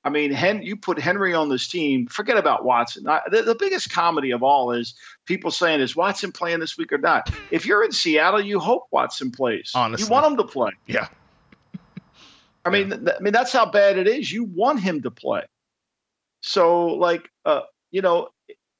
[0.05, 2.07] I mean, Hen- you put Henry on this team.
[2.07, 3.05] Forget about Watson.
[3.09, 6.93] I, the, the, biggest comedy of all is people saying, "Is Watson playing this week
[6.93, 9.73] or not?" If you're in Seattle, you hope Watson plays.
[9.75, 10.71] Honestly, you want him to play.
[10.85, 11.09] Yeah.
[12.65, 14.31] I mean, th- I mean that's how bad it is.
[14.31, 15.43] You want him to play.
[16.39, 18.29] So, like, uh, you know,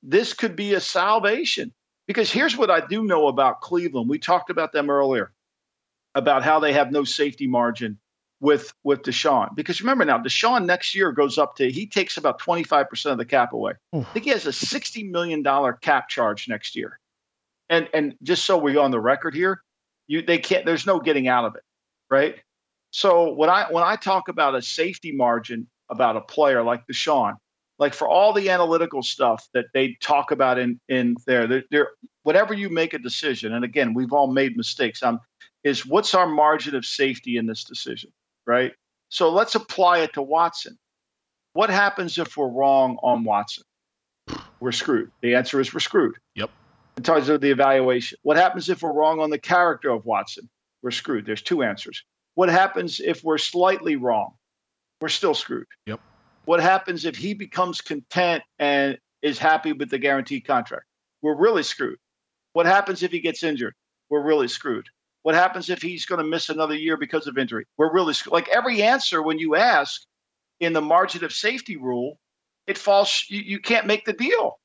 [0.03, 1.73] this could be a salvation
[2.07, 4.07] because here's what I do know about Cleveland.
[4.09, 5.33] We talked about them earlier
[6.17, 7.99] about how they have no safety margin
[8.39, 9.55] with with Deshaun.
[9.55, 13.25] Because remember now, Deshaun next year goes up to he takes about 25% of the
[13.25, 13.73] cap away.
[13.93, 15.43] I think he has a $60 million
[15.81, 16.99] cap charge next year.
[17.69, 19.61] And and just so we're on the record here,
[20.07, 21.63] you they can't there's no getting out of it.
[22.09, 22.35] Right.
[22.91, 27.35] So when I when I talk about a safety margin about a player like Deshaun,
[27.77, 31.89] like for all the analytical stuff that they talk about in in there, they're,
[32.23, 35.03] whatever you make a decision, and again, we've all made mistakes.
[35.03, 35.19] I'm
[35.63, 38.11] is what's our margin of safety in this decision,
[38.45, 38.73] right?
[39.09, 40.77] So let's apply it to Watson.
[41.53, 43.63] What happens if we're wrong on Watson?
[44.59, 45.11] We're screwed.
[45.21, 46.15] The answer is we're screwed.
[46.35, 46.49] Yep.
[46.97, 48.17] In terms of the evaluation.
[48.23, 50.49] What happens if we're wrong on the character of Watson?
[50.81, 51.25] We're screwed.
[51.25, 52.03] There's two answers.
[52.35, 54.33] What happens if we're slightly wrong?
[55.01, 55.67] We're still screwed.
[55.85, 55.99] Yep.
[56.45, 60.85] What happens if he becomes content and is happy with the guaranteed contract?
[61.21, 61.97] We're really screwed.
[62.53, 63.73] What happens if he gets injured?
[64.09, 64.87] We're really screwed.
[65.27, 67.65] What happens if he's going to miss another year because of injury?
[67.75, 70.03] We're really like every answer when you ask
[70.61, 72.17] in the margin of safety rule,
[72.65, 73.25] it falls.
[73.27, 74.57] You, you can't make the deal.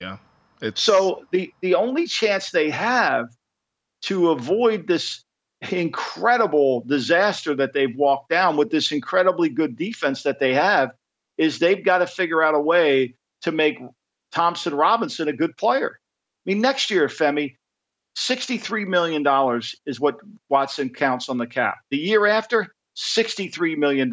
[0.00, 0.16] Yeah.
[0.62, 0.80] It's...
[0.80, 3.26] So the the only chance they have
[4.04, 5.22] to avoid this
[5.70, 10.92] incredible disaster that they've walked down with this incredibly good defense that they have
[11.36, 13.78] is they've got to figure out a way to make
[14.30, 16.00] Thompson Robinson a good player.
[16.46, 17.56] I mean, next year, Femi,
[18.16, 20.16] $63 million is what
[20.48, 21.78] Watson counts on the cap.
[21.90, 24.10] The year after, $63 million.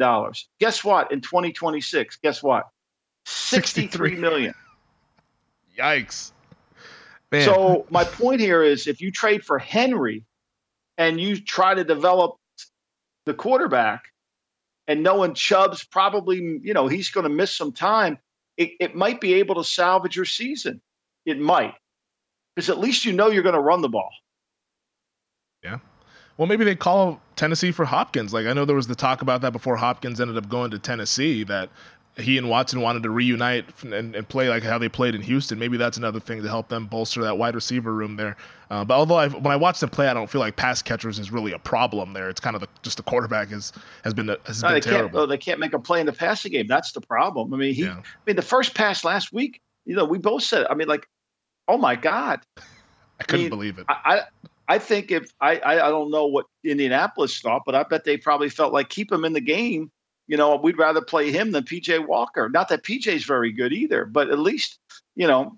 [0.58, 1.12] Guess what?
[1.12, 2.68] In 2026, guess what?
[3.26, 4.54] 63 million.
[5.78, 6.32] Yikes.
[7.30, 7.44] Man.
[7.44, 10.24] So my point here is if you trade for Henry
[10.98, 12.36] and you try to develop
[13.26, 14.02] the quarterback
[14.88, 18.18] and knowing Chubb's probably, you know, he's going to miss some time,
[18.56, 20.80] it, it might be able to salvage your season.
[21.24, 21.74] It might
[22.60, 24.10] because at least you know you're going to run the ball.
[25.64, 25.78] Yeah.
[26.36, 28.34] Well, maybe they call Tennessee for Hopkins.
[28.34, 30.78] Like I know there was the talk about that before Hopkins ended up going to
[30.78, 31.70] Tennessee that
[32.18, 35.58] he and Watson wanted to reunite and, and, play like how they played in Houston.
[35.58, 38.36] Maybe that's another thing to help them bolster that wide receiver room there.
[38.68, 41.18] Uh, but although I've, when I watch them play, I don't feel like pass catchers
[41.18, 42.28] is really a problem there.
[42.28, 43.72] It's kind of the, just the quarterback is,
[44.04, 45.08] has been has no, been they terrible.
[45.08, 46.66] Can't, oh, they can't make a play in the passing game.
[46.66, 47.54] That's the problem.
[47.54, 47.84] I mean, he.
[47.84, 47.96] Yeah.
[47.96, 49.62] I mean, the first pass last week.
[49.86, 50.66] You know, we both said.
[50.68, 51.08] I mean, like
[51.68, 53.86] oh my god, I couldn't I mean, believe it.
[53.88, 54.22] I,
[54.68, 58.48] I think if I, I don't know what Indianapolis thought, but I bet they probably
[58.48, 59.90] felt like keep him in the game.
[60.28, 62.48] You know, we'd rather play him than PJ Walker.
[62.48, 64.78] Not that PJ's very good either, but at least
[65.16, 65.56] you know.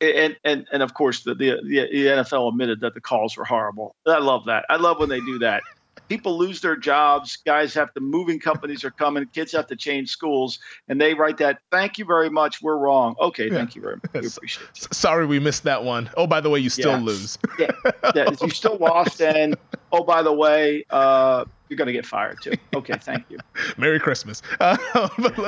[0.00, 3.96] And and and of course the, the the NFL admitted that the calls were horrible.
[4.06, 4.64] I love that.
[4.70, 5.62] I love when they do that.
[6.08, 7.36] People lose their jobs.
[7.44, 9.26] Guys have to moving companies are coming.
[9.26, 11.60] Kids have to change schools, and they write that.
[11.70, 12.62] Thank you very much.
[12.62, 13.14] We're wrong.
[13.20, 13.54] Okay, yeah.
[13.54, 14.22] thank you very much.
[14.22, 14.94] We appreciate it.
[14.94, 16.10] Sorry, we missed that one.
[16.16, 17.04] Oh, by the way, you still yeah.
[17.04, 17.38] lose.
[17.58, 17.70] yeah.
[18.14, 19.56] yeah, you still lost, and
[19.92, 22.52] oh, by the way, uh, you're going to get fired too.
[22.74, 23.38] Okay, thank you.
[23.78, 24.42] Merry Christmas.
[24.58, 24.76] Uh,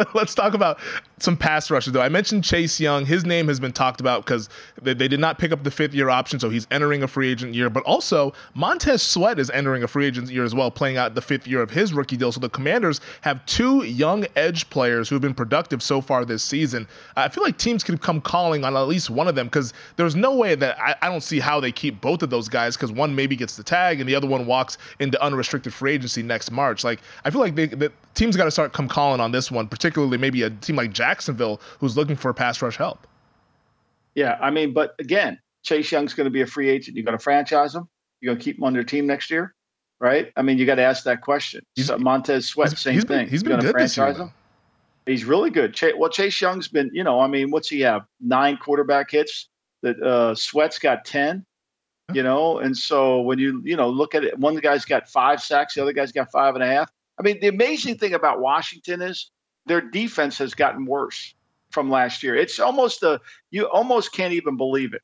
[0.15, 0.79] let's talk about
[1.19, 2.01] some pass rushers, though.
[2.01, 3.05] I mentioned Chase Young.
[3.05, 4.49] His name has been talked about because
[4.81, 7.31] they, they, did not pick up the fifth year option, so he's entering a free
[7.31, 7.69] agent year.
[7.69, 11.21] But also, Montez Sweat is entering a free agent year as well, playing out the
[11.21, 12.31] fifth year of his rookie deal.
[12.31, 16.45] So the Commanders have two young edge players who have been productive so far this
[16.45, 16.87] season.
[17.17, 20.15] I feel like teams could come calling on at least one of them because there's
[20.15, 22.93] no way that I, I don't see how they keep both of those guys because
[22.93, 26.51] one maybe gets the tag and the other one walks into unrestricted free agency next
[26.51, 26.83] March.
[26.83, 29.69] Like I feel like they, the teams got to start come calling on this one,
[29.69, 33.07] particularly maybe a team like Jacksonville who's looking for pass rush help.
[34.15, 36.97] Yeah, I mean, but again, Chase Young's going to be a free agent.
[36.97, 37.89] You're going to franchise him.
[38.21, 39.55] You're going to keep him on your team next year,
[40.01, 40.33] right?
[40.37, 41.65] I mean, you got to ask that question.
[41.79, 43.19] So Montez Sweat, he's, same he's thing.
[43.21, 44.33] Been, he's been good franchise this year, him.
[45.07, 45.73] He's really good.
[45.73, 48.03] Ch- well, Chase Young's been, you know, I mean, what's he have?
[48.21, 49.49] Nine quarterback hits.
[49.83, 51.45] That uh, Sweat's got ten
[52.13, 52.59] you know?
[52.59, 55.83] And so when you you know look at it one guy's got five sacks the
[55.83, 56.91] other guy's got five and a half.
[57.19, 59.31] I mean the amazing thing about washington is
[59.67, 61.35] their defense has gotten worse
[61.71, 62.37] from last year.
[62.37, 65.03] It's almost a you almost can't even believe it.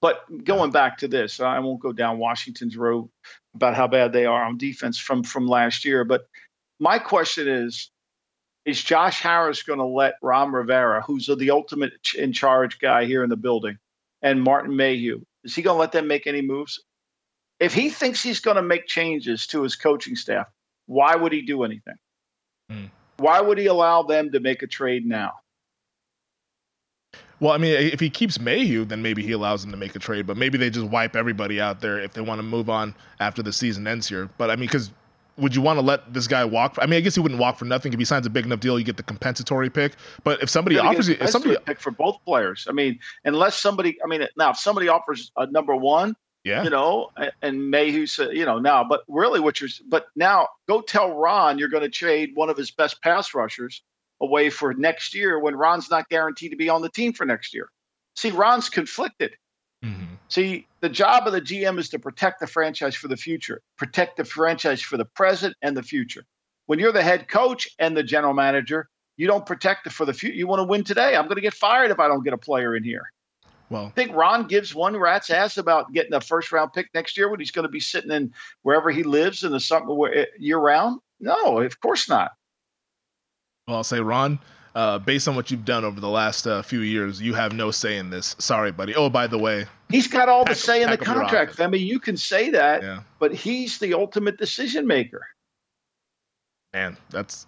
[0.00, 3.08] But going back to this i won't go down washington's road
[3.54, 6.26] about how bad they are on defense from from last year but
[6.80, 7.90] my question is
[8.64, 13.22] is josh harris going to let ron rivera who's the ultimate in charge guy here
[13.22, 13.78] in the building
[14.22, 16.80] and martin mayhew is he going to let them make any moves?
[17.60, 20.46] If he thinks he's going to make changes to his coaching staff,
[20.86, 21.94] why would he do anything?
[22.70, 22.90] Mm.
[23.18, 25.32] Why would he allow them to make a trade now?
[27.38, 29.98] Well, I mean, if he keeps Mayhew, then maybe he allows them to make a
[29.98, 30.26] trade.
[30.28, 33.42] But maybe they just wipe everybody out there if they want to move on after
[33.42, 34.30] the season ends here.
[34.38, 34.92] But I mean, because
[35.36, 36.76] would you want to let this guy walk?
[36.80, 37.92] I mean, I guess he wouldn't walk for nothing.
[37.92, 39.94] If he signs a big enough deal, you get the compensatory pick.
[40.24, 43.96] But if somebody offers you, if somebody pick for both players, I mean, unless somebody,
[44.04, 47.10] I mean, now if somebody offers a number one, yeah, you know,
[47.40, 51.58] and Mayhew said, you know, now, but really, what you're, but now go tell Ron
[51.58, 53.82] you're going to trade one of his best pass rushers
[54.20, 57.54] away for next year when Ron's not guaranteed to be on the team for next
[57.54, 57.68] year.
[58.16, 59.34] See, Ron's conflicted.
[59.84, 60.11] Mm-hmm.
[60.32, 64.16] See, the job of the GM is to protect the franchise for the future, protect
[64.16, 66.24] the franchise for the present and the future.
[66.64, 70.14] When you're the head coach and the general manager, you don't protect it for the
[70.14, 70.34] future.
[70.34, 71.16] You want to win today.
[71.16, 73.12] I'm going to get fired if I don't get a player in here.
[73.68, 77.18] Well, I think Ron gives one rat's ass about getting a first round pick next
[77.18, 79.94] year when he's going to be sitting in wherever he lives in the summer
[80.38, 80.98] year round.
[81.20, 82.30] No, of course not.
[83.68, 84.38] Well, I'll say Ron
[84.74, 87.70] uh, based on what you've done over the last uh, few years, you have no
[87.70, 88.34] say in this.
[88.38, 88.94] Sorry, buddy.
[88.94, 91.60] Oh, by the way, he's got all the say in the contract.
[91.60, 93.02] I mean, you can say that, yeah.
[93.18, 95.26] but he's the ultimate decision maker.
[96.72, 97.46] Man, that's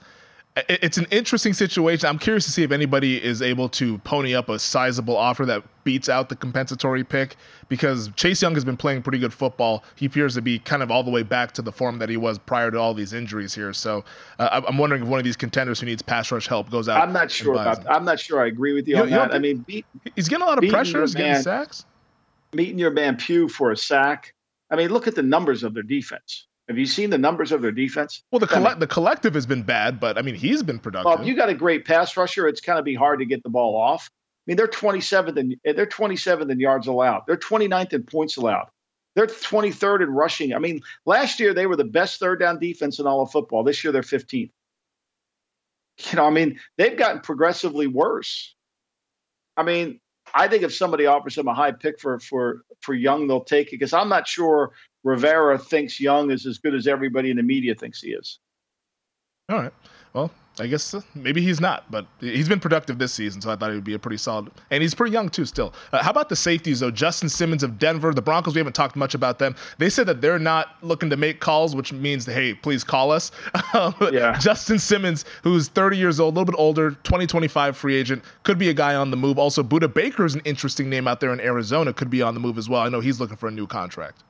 [0.56, 2.08] it's an interesting situation.
[2.08, 5.64] I'm curious to see if anybody is able to pony up a sizable offer that
[5.82, 7.34] beats out the compensatory pick
[7.68, 9.82] because Chase Young has been playing pretty good football.
[9.96, 12.16] He appears to be kind of all the way back to the form that he
[12.16, 13.72] was prior to all these injuries here.
[13.72, 14.04] So
[14.38, 17.02] uh, I'm wondering if one of these contenders who needs pass rush help goes out.
[17.02, 17.84] I'm not sure about.
[17.90, 18.40] I'm not sure.
[18.40, 19.34] I agree with you, you on that.
[19.34, 21.00] I mean, beat, he's getting a lot of pressure.
[21.00, 21.84] He's getting sacks.
[22.52, 24.32] Meeting your man Pugh for a sack.
[24.70, 26.46] I mean, look at the numbers of their defense.
[26.68, 28.22] Have you seen the numbers of their defense?
[28.30, 31.06] Well, the coll- the collective has been bad, but I mean, he's been productive.
[31.06, 33.42] Well, if you got a great pass rusher, it's kind of be hard to get
[33.42, 34.08] the ball off.
[34.10, 37.22] I mean, they're 27th and they're 27th in yards allowed.
[37.26, 38.68] They're 29th in points allowed.
[39.14, 40.54] They're 23rd in rushing.
[40.54, 43.62] I mean, last year they were the best third down defense in all of football.
[43.62, 44.50] This year they're 15th.
[46.10, 48.54] You know, I mean, they've gotten progressively worse.
[49.56, 50.00] I mean,
[50.34, 53.68] I think if somebody offers them a high pick for for for Young, they'll take
[53.68, 54.72] it because I'm not sure
[55.04, 58.40] Rivera thinks Young is as good as everybody in the media thinks he is.
[59.50, 59.72] All right.
[60.14, 63.56] Well, I guess uh, maybe he's not, but he's been productive this season, so I
[63.56, 64.52] thought he would be a pretty solid.
[64.70, 65.74] And he's pretty young too, still.
[65.92, 66.92] Uh, how about the safeties though?
[66.92, 68.54] Justin Simmons of Denver, the Broncos.
[68.54, 69.56] We haven't talked much about them.
[69.78, 73.32] They said that they're not looking to make calls, which means hey, please call us.
[74.12, 74.38] yeah.
[74.38, 78.68] Justin Simmons, who's 30 years old, a little bit older, 2025 free agent, could be
[78.68, 79.38] a guy on the move.
[79.38, 82.40] Also, Budda Baker is an interesting name out there in Arizona, could be on the
[82.40, 82.80] move as well.
[82.80, 84.22] I know he's looking for a new contract.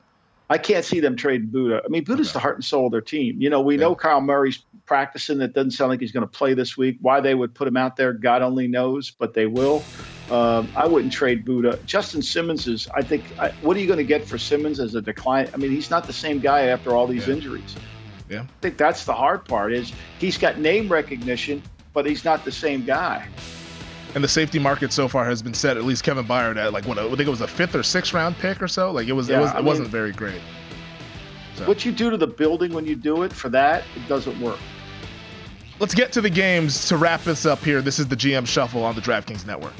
[0.49, 1.81] I can't see them trading Budda.
[1.83, 2.33] I mean, Budda's okay.
[2.33, 3.41] the heart and soul of their team.
[3.41, 3.81] You know, we yeah.
[3.81, 5.41] know Kyler Murray's practicing.
[5.41, 6.97] It doesn't sound like he's going to play this week.
[7.01, 9.83] Why they would put him out there, God only knows, but they will.
[10.29, 11.83] Um, I wouldn't trade Budda.
[11.85, 14.93] Justin Simmons is, I think, I, what are you going to get for Simmons as
[14.95, 15.49] a decline?
[15.53, 17.35] I mean, he's not the same guy after all these yeah.
[17.35, 17.75] injuries.
[18.29, 18.41] Yeah.
[18.41, 21.61] I think that's the hard part is he's got name recognition,
[21.93, 23.27] but he's not the same guy.
[24.15, 26.85] And the safety market so far has been set at least Kevin Byard at like
[26.85, 28.91] what I think it was a fifth or sixth round pick or so.
[28.91, 30.41] Like it was yeah, it was it I wasn't very great.
[31.55, 31.65] So.
[31.65, 34.59] What you do to the building when you do it for that, it doesn't work.
[35.79, 37.81] Let's get to the games to wrap this up here.
[37.81, 39.73] This is the GM Shuffle on the DraftKings Network.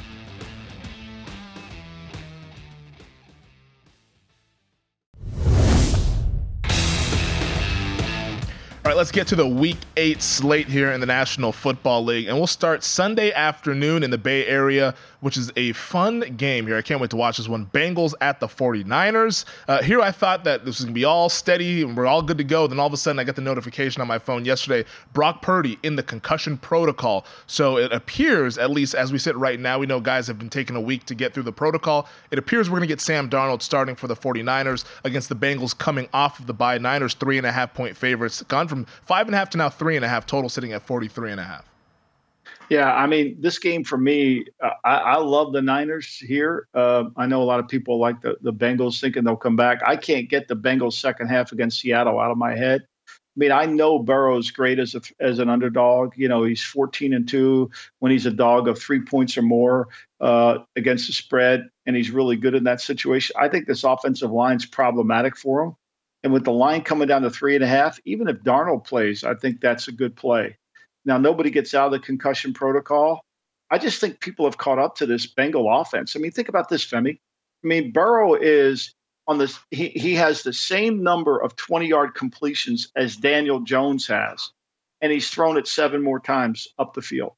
[8.96, 12.28] Right, let's get to the week eight slate here in the National Football League.
[12.28, 16.78] And we'll start Sunday afternoon in the Bay Area which is a fun game here.
[16.78, 17.66] I can't wait to watch this one.
[17.66, 19.46] Bengals at the 49ers.
[19.68, 22.22] Uh, here I thought that this was going to be all steady and we're all
[22.22, 22.68] good to go.
[22.68, 25.80] Then all of a sudden I got the notification on my phone yesterday Brock Purdy
[25.82, 27.26] in the concussion protocol.
[27.48, 30.52] So it appears, at least as we sit right now, we know guys have been
[30.52, 32.08] taking a week to get through the protocol.
[32.30, 35.76] It appears we're going to get Sam Darnold starting for the 49ers against the Bengals
[35.76, 36.78] coming off of the bye.
[36.78, 39.70] Niners three and a half point favorites, gone from five and a half to now
[39.70, 41.70] three and a half total, sitting at 43 and a half.
[42.70, 46.68] Yeah, I mean, this game for me, uh, I, I, love the Niners here.
[46.74, 49.82] Uh, I know a lot of people like the, the Bengals thinking they'll come back.
[49.86, 52.88] I can't get the Bengals second half against Seattle out of my head.
[53.08, 56.14] I mean, I know Burrow's great as a, as an underdog.
[56.16, 57.70] You know, he's 14 and two
[58.00, 59.90] when he's a dog of three points or more
[60.22, 63.36] uh, against the spread, and he's really good in that situation.
[63.38, 65.76] I think this offensive line's problematic for him.
[66.26, 69.24] And with the line coming down to three and a half, even if Darnold plays,
[69.24, 70.58] I think that's a good play.
[71.06, 73.24] Now, nobody gets out of the concussion protocol.
[73.70, 76.16] I just think people have caught up to this Bengal offense.
[76.16, 77.20] I mean, think about this, Femi.
[77.64, 78.96] I mean, Burrow is
[79.28, 84.08] on this, he, he has the same number of 20 yard completions as Daniel Jones
[84.08, 84.50] has,
[85.02, 87.34] and he's thrown it seven more times up the field.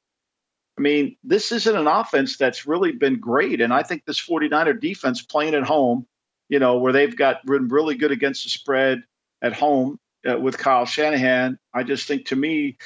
[0.78, 3.60] I mean, this isn't an offense that's really been great.
[3.60, 6.08] And I think this 49er defense playing at home,
[6.50, 9.04] you know, where they've got been really good against the spread
[9.42, 12.78] at home uh, with Kyle Shanahan, I just think to me,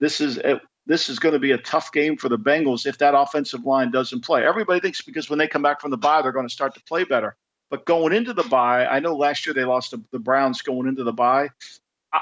[0.00, 2.98] this is a, this is going to be a tough game for the Bengals if
[2.98, 4.46] that offensive line doesn't play.
[4.46, 6.82] Everybody thinks because when they come back from the bye, they're going to start to
[6.84, 7.36] play better.
[7.70, 10.86] But going into the bye, I know last year they lost to the Browns going
[10.86, 11.48] into the bye.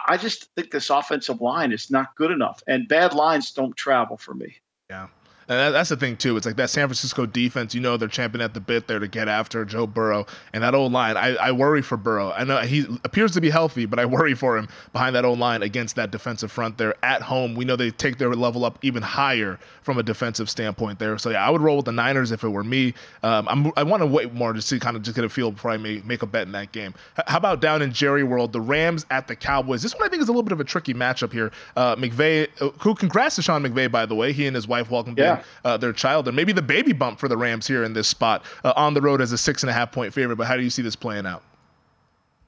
[0.08, 4.16] I just think this offensive line is not good enough, and bad lines don't travel
[4.16, 4.56] for me.
[4.88, 5.08] Yeah.
[5.48, 6.36] And that's the thing too.
[6.36, 7.74] It's like that San Francisco defense.
[7.74, 10.74] You know they're champing at the bit there to get after Joe Burrow and that
[10.74, 11.16] old line.
[11.16, 12.32] I, I worry for Burrow.
[12.32, 15.38] I know he appears to be healthy, but I worry for him behind that old
[15.38, 17.54] line against that defensive front there at home.
[17.54, 21.18] We know they take their level up even higher from a defensive standpoint there.
[21.18, 22.94] So yeah, I would roll with the Niners if it were me.
[23.22, 25.50] Um, I'm, i want to wait more to see kind of just get a feel
[25.50, 26.94] before I may make a bet in that game.
[27.18, 29.82] H- how about down in Jerry World, the Rams at the Cowboys?
[29.82, 31.52] This one I think is a little bit of a tricky matchup here.
[31.76, 34.32] Uh, McVay, uh, who congrats to Sean McVay by the way.
[34.32, 35.33] He and his wife welcomed yeah.
[35.64, 38.08] Uh, their child child, and maybe the baby bump for the Rams here in this
[38.08, 40.36] spot uh, on the road as a six and a half point favorite.
[40.36, 41.42] But how do you see this playing out?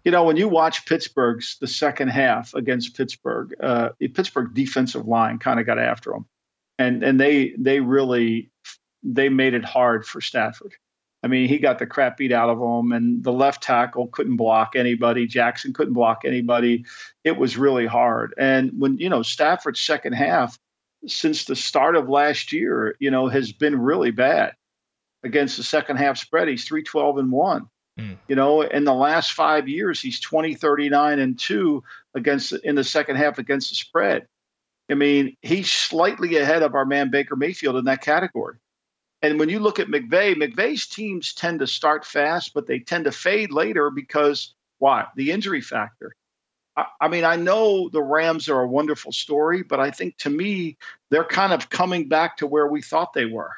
[0.04, 5.06] You know, when you watch Pittsburgh's the second half against Pittsburgh, uh, the Pittsburgh defensive
[5.06, 6.26] line kind of got after them,
[6.78, 8.50] and and they they really
[9.02, 10.74] they made it hard for Stafford.
[11.22, 14.36] I mean, he got the crap beat out of him, and the left tackle couldn't
[14.36, 15.26] block anybody.
[15.26, 16.84] Jackson couldn't block anybody.
[17.24, 18.32] It was really hard.
[18.38, 20.56] And when you know Stafford's second half,
[21.08, 24.52] since the start of last year, you know, has been really bad
[25.22, 26.48] against the second half spread.
[26.48, 27.66] He's 312 and 1.
[27.98, 28.18] Mm.
[28.28, 31.82] You know, in the last 5 years he's 20 39 and 2
[32.14, 34.26] against in the second half against the spread.
[34.90, 38.58] I mean, he's slightly ahead of our man Baker Mayfield in that category.
[39.22, 43.06] And when you look at McVay, McVay's teams tend to start fast, but they tend
[43.06, 45.06] to fade later because why?
[45.16, 46.14] The injury factor.
[46.76, 50.76] I, mean, I know the Rams are a wonderful story, but I think to me,
[51.10, 53.52] they're kind of coming back to where we thought they were.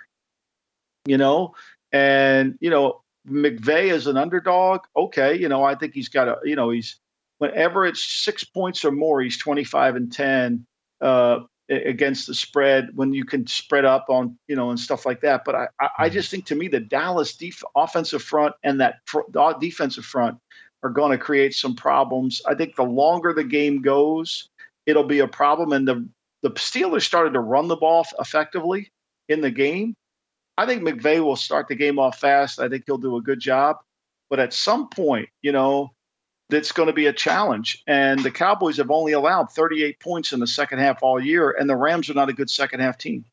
[1.07, 1.55] You know,
[1.91, 4.81] and you know, McVay is an underdog.
[4.97, 7.01] Okay, you know, I think he's got a, you know, he's
[7.39, 10.67] whenever it's six points or more, he's 25 and 10
[11.01, 15.21] uh, against the spread when you can spread up on, you know, and stuff like
[15.21, 15.45] that.
[15.45, 16.15] But I, I, mm-hmm.
[16.15, 19.21] just think to me, the Dallas def- offensive front and that fr-
[19.61, 20.39] defensive front
[20.83, 22.41] are going to create some problems.
[22.47, 24.49] I think the longer the game goes,
[24.87, 25.73] it'll be a problem.
[25.73, 26.09] And the
[26.43, 28.93] the Steelers started to run the ball effectively
[29.29, 29.97] in the game.
[30.57, 32.61] I think McVay will start the game off fast.
[32.61, 33.77] I think he'll do a good job.
[34.31, 35.93] But at some point, you know,
[36.49, 37.83] that's going to be a challenge.
[37.87, 41.69] And the Cowboys have only allowed 38 points in the second half all year, and
[41.69, 43.25] the Rams are not a good second half team.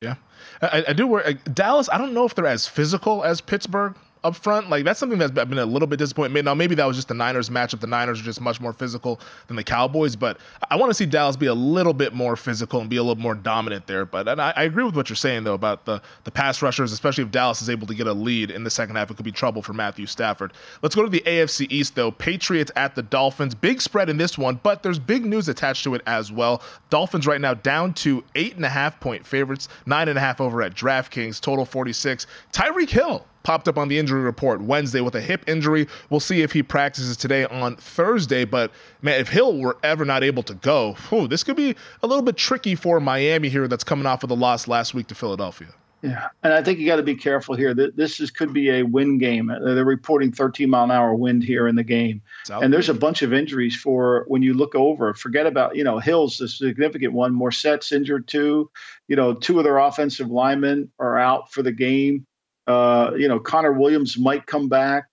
[0.00, 0.14] Yeah,
[0.62, 1.24] I, I do worry.
[1.24, 4.70] Uh, Dallas, I don't know if they're as physical as Pittsburgh up front.
[4.70, 6.44] Like that's something that's been a little bit disappointing.
[6.44, 7.80] Now maybe that was just the Niners matchup.
[7.80, 10.38] The Niners are just much more physical than the Cowboys, but
[10.70, 13.22] I want to see Dallas be a little bit more physical and be a little
[13.22, 14.04] more dominant there.
[14.04, 16.92] But and I, I, agree with what you're saying though about the the pass rushers,
[16.92, 19.24] especially if Dallas is able to get a lead in the second half, it could
[19.24, 20.52] be trouble for Matthew Stafford.
[20.82, 22.10] Let's go to the AFC East though.
[22.10, 23.54] Patriots at the Dolphins.
[23.54, 26.62] Big spread in this one, but there's big news attached to it as well.
[26.90, 30.40] Dolphins right now down to eight and a half point favorites, nine and a half
[30.40, 32.26] over at DraftKings, total 46.
[32.52, 35.86] Tyreek Hill popped up on the injury report Wednesday with a hip injury.
[36.10, 38.44] We'll see if he practices today on Thursday.
[38.44, 38.70] But
[39.00, 42.22] man, if Hill were ever not able to go, whew, this could be a little
[42.22, 43.66] bit tricky for Miami here.
[43.66, 45.68] That's coming off of the loss last week to Philadelphia.
[46.02, 47.74] Yeah, and I think you got to be careful here.
[47.74, 49.50] This is could be a wind game.
[49.50, 52.20] Uh, they're reporting 13 mile an hour wind here in the game,
[52.50, 55.12] and there's a bunch of injuries for when you look over.
[55.14, 57.34] Forget about you know Hills, the significant one.
[57.34, 58.70] Mostert's injured too.
[59.08, 62.26] You know, two of their offensive linemen are out for the game.
[62.68, 65.06] Uh, you know, Connor Williams might come back.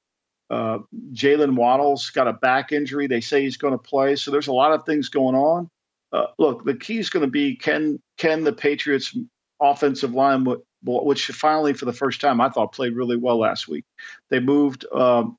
[0.49, 0.80] Uh,
[1.14, 3.08] Jaylen Waddle's got a back injury.
[3.08, 4.16] They say he's going to play.
[4.16, 5.70] So there's a lot of things going on.
[6.12, 9.18] Uh, look, the key is going to be can can the Patriots
[9.60, 10.45] offensive line
[10.86, 13.86] which finally, for the first time, I thought played really well last week.
[14.30, 15.38] They moved um,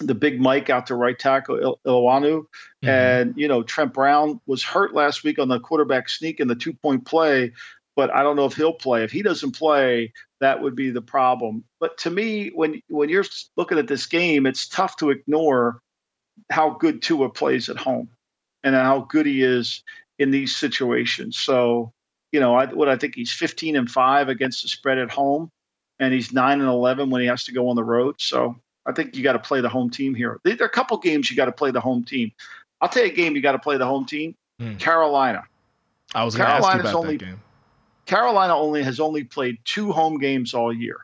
[0.00, 2.88] the big Mike out to right tackle Il- Eluemunor, mm-hmm.
[2.88, 6.56] and you know Trent Brown was hurt last week on the quarterback sneak and the
[6.56, 7.52] two point play,
[7.96, 9.02] but I don't know if he'll play.
[9.02, 11.64] If he doesn't play, that would be the problem.
[11.80, 13.24] But to me, when when you're
[13.56, 15.80] looking at this game, it's tough to ignore
[16.50, 18.10] how good Tua plays at home
[18.62, 19.82] and how good he is
[20.18, 21.38] in these situations.
[21.38, 21.92] So
[22.32, 25.50] you know, I, what I think he's 15 and five against the spread at home,
[25.98, 28.16] and he's nine and 11 when he has to go on the road.
[28.18, 30.38] So I think you got to play the home team here.
[30.44, 32.32] There are a couple games you got to play the home team.
[32.80, 34.34] I'll tell you a game you got to play the home team.
[34.60, 34.76] Hmm.
[34.76, 35.44] Carolina.
[36.14, 37.40] I was going to ask you about only, that game.
[38.06, 40.98] Carolina only has only played two home games all year,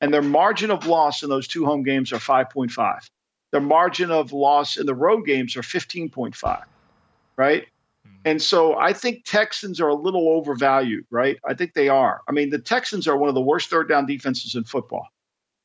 [0.00, 3.08] and their margin of loss in those two home games are 5.5.
[3.52, 6.62] Their margin of loss in the road games are 15.5.
[7.36, 7.66] Right?
[8.04, 8.10] Hmm.
[8.24, 11.38] And so I think Texans are a little overvalued, right?
[11.48, 12.22] I think they are.
[12.28, 15.08] I mean, the Texans are one of the worst third down defenses in football,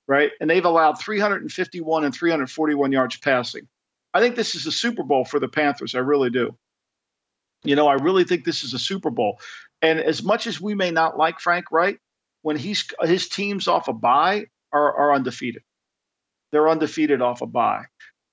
[0.08, 0.32] right?
[0.40, 3.68] And they've allowed 351 and 341 yards passing.
[4.14, 5.96] I think this is a Super Bowl for the Panthers.
[5.96, 6.56] I really do.
[7.64, 9.40] You know, I really think this is a Super Bowl.
[9.82, 12.00] And as much as we may not like Frank Reich,
[12.42, 15.64] when he's his teams off a bye are, are undefeated.
[16.52, 17.86] They're undefeated off a bye.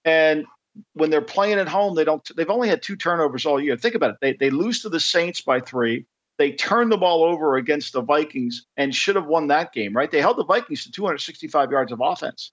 [0.04, 0.46] And
[0.94, 2.28] when they're playing at home, they don't.
[2.36, 3.76] They've only had two turnovers all year.
[3.76, 4.16] Think about it.
[4.20, 6.06] They they lose to the Saints by three.
[6.38, 9.94] They turned the ball over against the Vikings and should have won that game.
[9.94, 10.10] Right?
[10.10, 12.52] They held the Vikings to 265 yards of offense.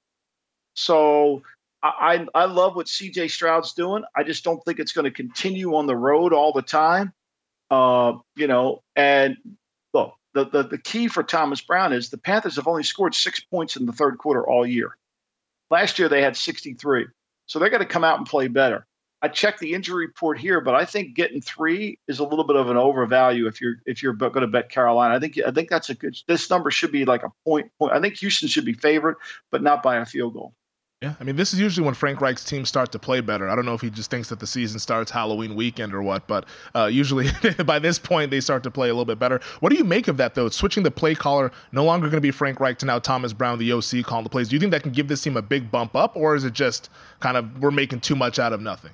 [0.75, 1.43] So
[1.83, 3.27] I I love what C.J.
[3.27, 4.03] Stroud's doing.
[4.15, 7.13] I just don't think it's going to continue on the road all the time.
[7.69, 9.37] Uh, you know, and
[9.93, 13.39] look, the, the the key for Thomas Brown is the Panthers have only scored six
[13.39, 14.95] points in the third quarter all year.
[15.71, 17.07] Last year they had 63.
[17.47, 18.85] So they're going to come out and play better.
[19.21, 22.57] I checked the injury report here, but I think getting three is a little bit
[22.57, 25.15] of an overvalue if you're if you're going to bet Carolina.
[25.15, 26.15] I think I think that's a good.
[26.27, 27.71] This number should be like a point.
[27.79, 27.93] point.
[27.93, 29.15] I think Houston should be favored,
[29.51, 30.53] but not by a field goal.
[31.05, 33.47] Yeah, I mean, this is usually when Frank Reich's teams start to play better.
[33.47, 36.25] I don't know if he just thinks that the season starts Halloween weekend or what,
[36.25, 37.29] but uh, usually
[37.67, 39.39] by this point they start to play a little bit better.
[39.59, 40.49] What do you make of that, though?
[40.49, 43.59] Switching the play caller, no longer going to be Frank Reich to now Thomas Brown,
[43.59, 44.49] the OC, calling the plays.
[44.49, 46.53] Do you think that can give this team a big bump up, or is it
[46.53, 46.89] just
[47.19, 48.89] kind of we're making too much out of nothing?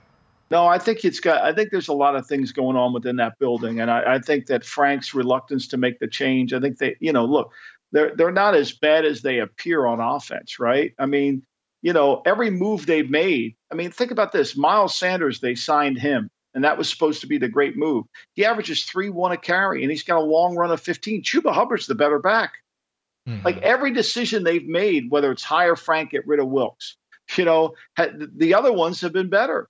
[0.49, 1.41] No, I think it's got.
[1.41, 4.19] I think there's a lot of things going on within that building, and I, I
[4.19, 6.51] think that Frank's reluctance to make the change.
[6.51, 7.53] I think they, you know, look,
[7.93, 10.93] they're they're not as bad as they appear on offense, right?
[10.99, 11.43] I mean,
[11.81, 13.55] you know, every move they've made.
[13.71, 17.27] I mean, think about this Miles Sanders, they signed him, and that was supposed to
[17.27, 18.05] be the great move.
[18.33, 21.23] He averages 3 1 a carry, and he's got a long run of 15.
[21.23, 22.53] Chuba Hubbard's the better back.
[23.27, 23.45] Mm-hmm.
[23.45, 26.97] Like every decision they've made, whether it's hire Frank, get rid of Wilks,
[27.37, 27.75] you know,
[28.35, 29.69] the other ones have been better.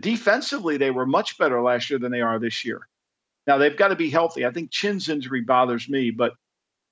[0.00, 2.88] Defensively, they were much better last year than they are this year.
[3.46, 4.44] Now they've got to be healthy.
[4.44, 6.32] I think Chinn's injury bothers me, but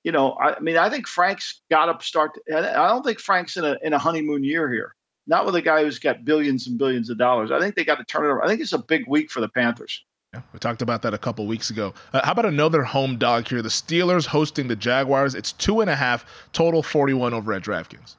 [0.05, 2.37] you know, I, I mean, I think Frank's got to start.
[2.55, 4.95] I don't think Frank's in a in a honeymoon year here.
[5.27, 7.49] Not with a guy who's got billions and billions of dollars.
[7.49, 8.45] I think they got to turn it around.
[8.45, 10.05] I think it's a big week for the Panthers.
[10.31, 11.95] Yeah, we talked about that a couple weeks ago.
[12.13, 13.63] Uh, how about another home dog here?
[13.63, 15.33] The Steelers hosting the Jaguars.
[15.33, 18.15] It's two and a half total, forty-one over at DraftKings.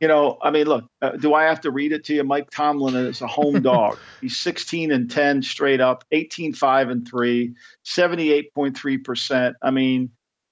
[0.00, 2.24] You know, I mean, look, uh, do I have to read it to you?
[2.24, 3.96] Mike Tomlin is a home dog.
[4.20, 7.54] He's 16 and 10 straight up, 18 5 and 3,
[7.84, 9.54] 78.3%.
[9.62, 10.10] I mean,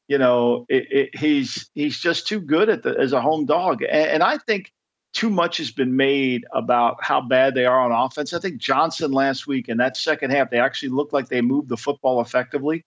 [0.08, 3.82] you know, it, it, he's he's just too good at the, as a home dog,
[3.82, 4.72] and, and, I think
[5.14, 8.32] too much has been made about how bad they are on offense.
[8.32, 11.68] I think Johnson last week in that second half, they actually looked like they moved
[11.68, 12.84] the football effectively.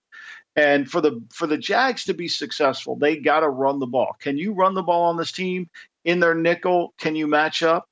[0.55, 4.15] And for the for the Jags to be successful, they got to run the ball.
[4.19, 5.69] Can you run the ball on this team
[6.03, 6.93] in their nickel?
[6.97, 7.87] Can you match up?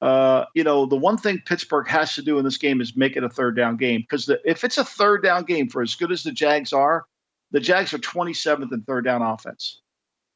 [0.00, 3.16] Uh, you know, the one thing Pittsburgh has to do in this game is make
[3.16, 6.12] it a third down game because if it's a third down game, for as good
[6.12, 7.04] as the Jags are,
[7.50, 9.80] the Jags are 27th in third down offense.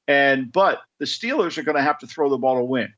[0.09, 2.93] And but the Steelers are going to have to throw the ball to win.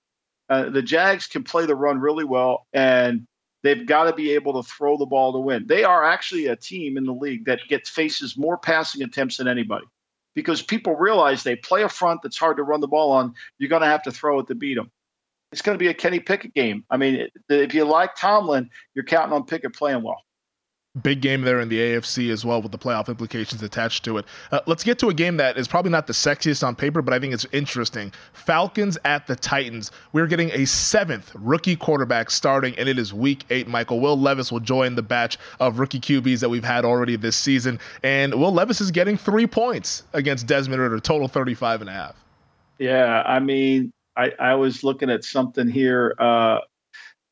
[0.49, 3.27] Uh, the Jags can play the run really well, and
[3.63, 5.67] they've got to be able to throw the ball to win.
[5.67, 9.49] They are actually a team in the league that gets faces more passing attempts than
[9.49, 9.87] anybody.
[10.35, 13.35] because people realize they play a front that's hard to run the ball on.
[13.59, 14.91] You're going to have to throw it to beat them.
[15.53, 16.85] It's going to be a Kenny Pickett game.
[16.91, 20.21] I mean, if you like Tomlin, you're counting on Pickett playing well.
[21.03, 24.25] Big game there in the AFC as well with the playoff implications attached to it.
[24.53, 27.13] Uh, let's get to a game that is probably not the sexiest on paper, but
[27.13, 28.13] I think it's interesting.
[28.33, 29.91] Falcons at the Titans.
[30.13, 33.67] We're getting a seventh rookie quarterback starting, and it is week eight.
[33.67, 37.35] Michael Will Levis will join the batch of rookie QBs that we've had already this
[37.35, 37.81] season.
[38.05, 42.15] And Will Levis is getting three points against Desmond Ridder, total 35 and a half.
[42.79, 46.15] Yeah, I mean, I, I was looking at something here.
[46.21, 46.61] Uh,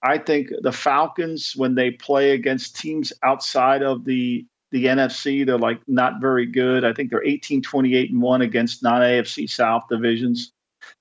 [0.02, 5.58] I think the Falcons, when they play against teams outside of the the NFC, they're
[5.58, 6.84] like not very good.
[6.84, 10.50] I think they're 18, 28, and one against non AFC South divisions.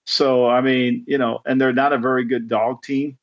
[0.06, 3.18] So, I mean, you know, and they're not a very good dog team.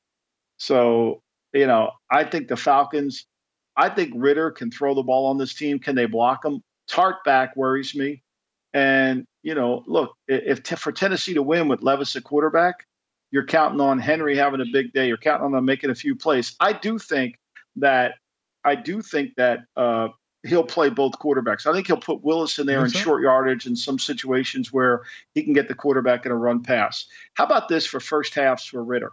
[0.56, 1.22] So,
[1.52, 3.26] you know, I think the Falcons,
[3.76, 5.78] I think Ridder can throw the ball on this team.
[5.78, 6.62] Can they block him?
[6.88, 8.22] Tart back worries me.
[8.72, 12.86] And, you know, look, if, for Tennessee to win with Levis at quarterback,
[13.30, 15.06] you're counting on Henry having a big day.
[15.08, 16.56] You're counting on him making a few plays.
[16.60, 17.38] I do think
[17.76, 18.14] that
[18.64, 20.08] I do think that uh,
[20.42, 21.66] he'll play both quarterbacks.
[21.66, 25.02] I think he'll put Willis in there in short yardage in some situations where
[25.34, 27.06] he can get the quarterback in a run pass.
[27.34, 29.12] How about this for first halves for Ridder?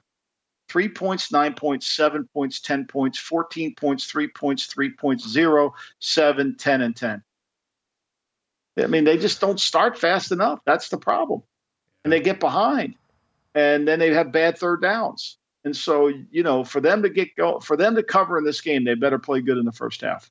[0.67, 5.75] Three points, nine points, seven points, 10 points, 14 points, three points, three points, zero,
[5.99, 7.23] seven, 10, and 10.
[8.79, 10.59] I mean, they just don't start fast enough.
[10.65, 11.43] That's the problem.
[12.03, 12.95] And they get behind
[13.55, 15.37] and then they have bad third downs.
[15.63, 18.61] And so, you know, for them to get go, for them to cover in this
[18.61, 20.29] game, they better play good in the first half.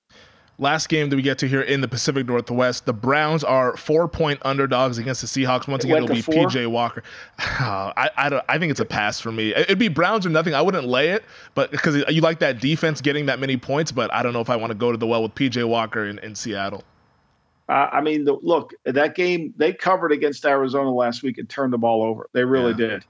[0.59, 4.07] Last game that we get to here in the Pacific Northwest, the Browns are four
[4.07, 5.67] point underdogs against the Seahawks.
[5.67, 6.47] Once again, it'll be four?
[6.47, 7.03] PJ Walker.
[7.39, 9.53] I, I, don't, I think it's a pass for me.
[9.53, 10.55] It'd be Browns or nothing.
[10.55, 11.25] I wouldn't lay it,
[11.57, 14.51] but because you like that defense getting that many points, but I don't know if
[14.51, 16.85] I want to go to the well with PJ Walker in, in Seattle.
[17.69, 21.73] Uh, I mean, the, look, that game they covered against Arizona last week and turned
[21.73, 22.29] the ball over.
[22.33, 22.89] They really yeah.
[22.89, 23.05] did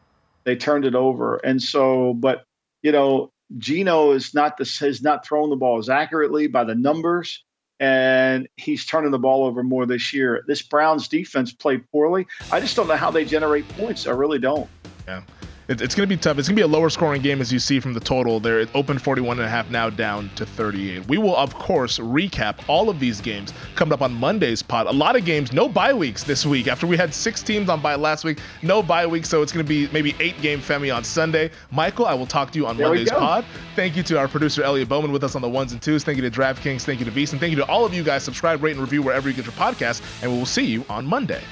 [0.45, 1.36] they turned it over.
[1.36, 2.45] And so, but
[2.82, 6.74] you know, Geno is not this has not thrown the ball as accurately by the
[6.74, 7.42] numbers,
[7.80, 10.45] and he's turning the ball over more this year.
[10.47, 12.26] This Browns defense played poorly.
[12.53, 14.07] I just don't know how they generate points.
[14.07, 14.68] I really don't.
[15.07, 15.22] Yeah
[15.69, 16.39] it, it's going to be tough.
[16.39, 18.41] It's going to be a lower scoring game as you see from the total.
[18.41, 21.09] There, it opened 41 and a half, now down to 38.
[21.09, 24.87] We will, of course, recap all of these games coming up on Monday's pod.
[24.87, 26.69] A lot of games, no bye weeks this week.
[26.69, 29.65] After we had six teams on bye last week, no bye week, so it's going
[29.65, 31.51] to be maybe eight game Femi on Sunday.
[31.71, 33.45] Michael, I will talk to you on there Monday's pod.
[33.75, 36.05] Thank you to our producer Elliot Bowman with us on the ones and twos.
[36.05, 36.83] Thank you to DraftKings.
[36.83, 37.41] Thank you to VSiN.
[37.41, 38.23] Thank you to all of you guys.
[38.23, 41.07] Subscribe, rate, and review wherever you get your podcast, and we will see you on
[41.07, 41.43] Monday.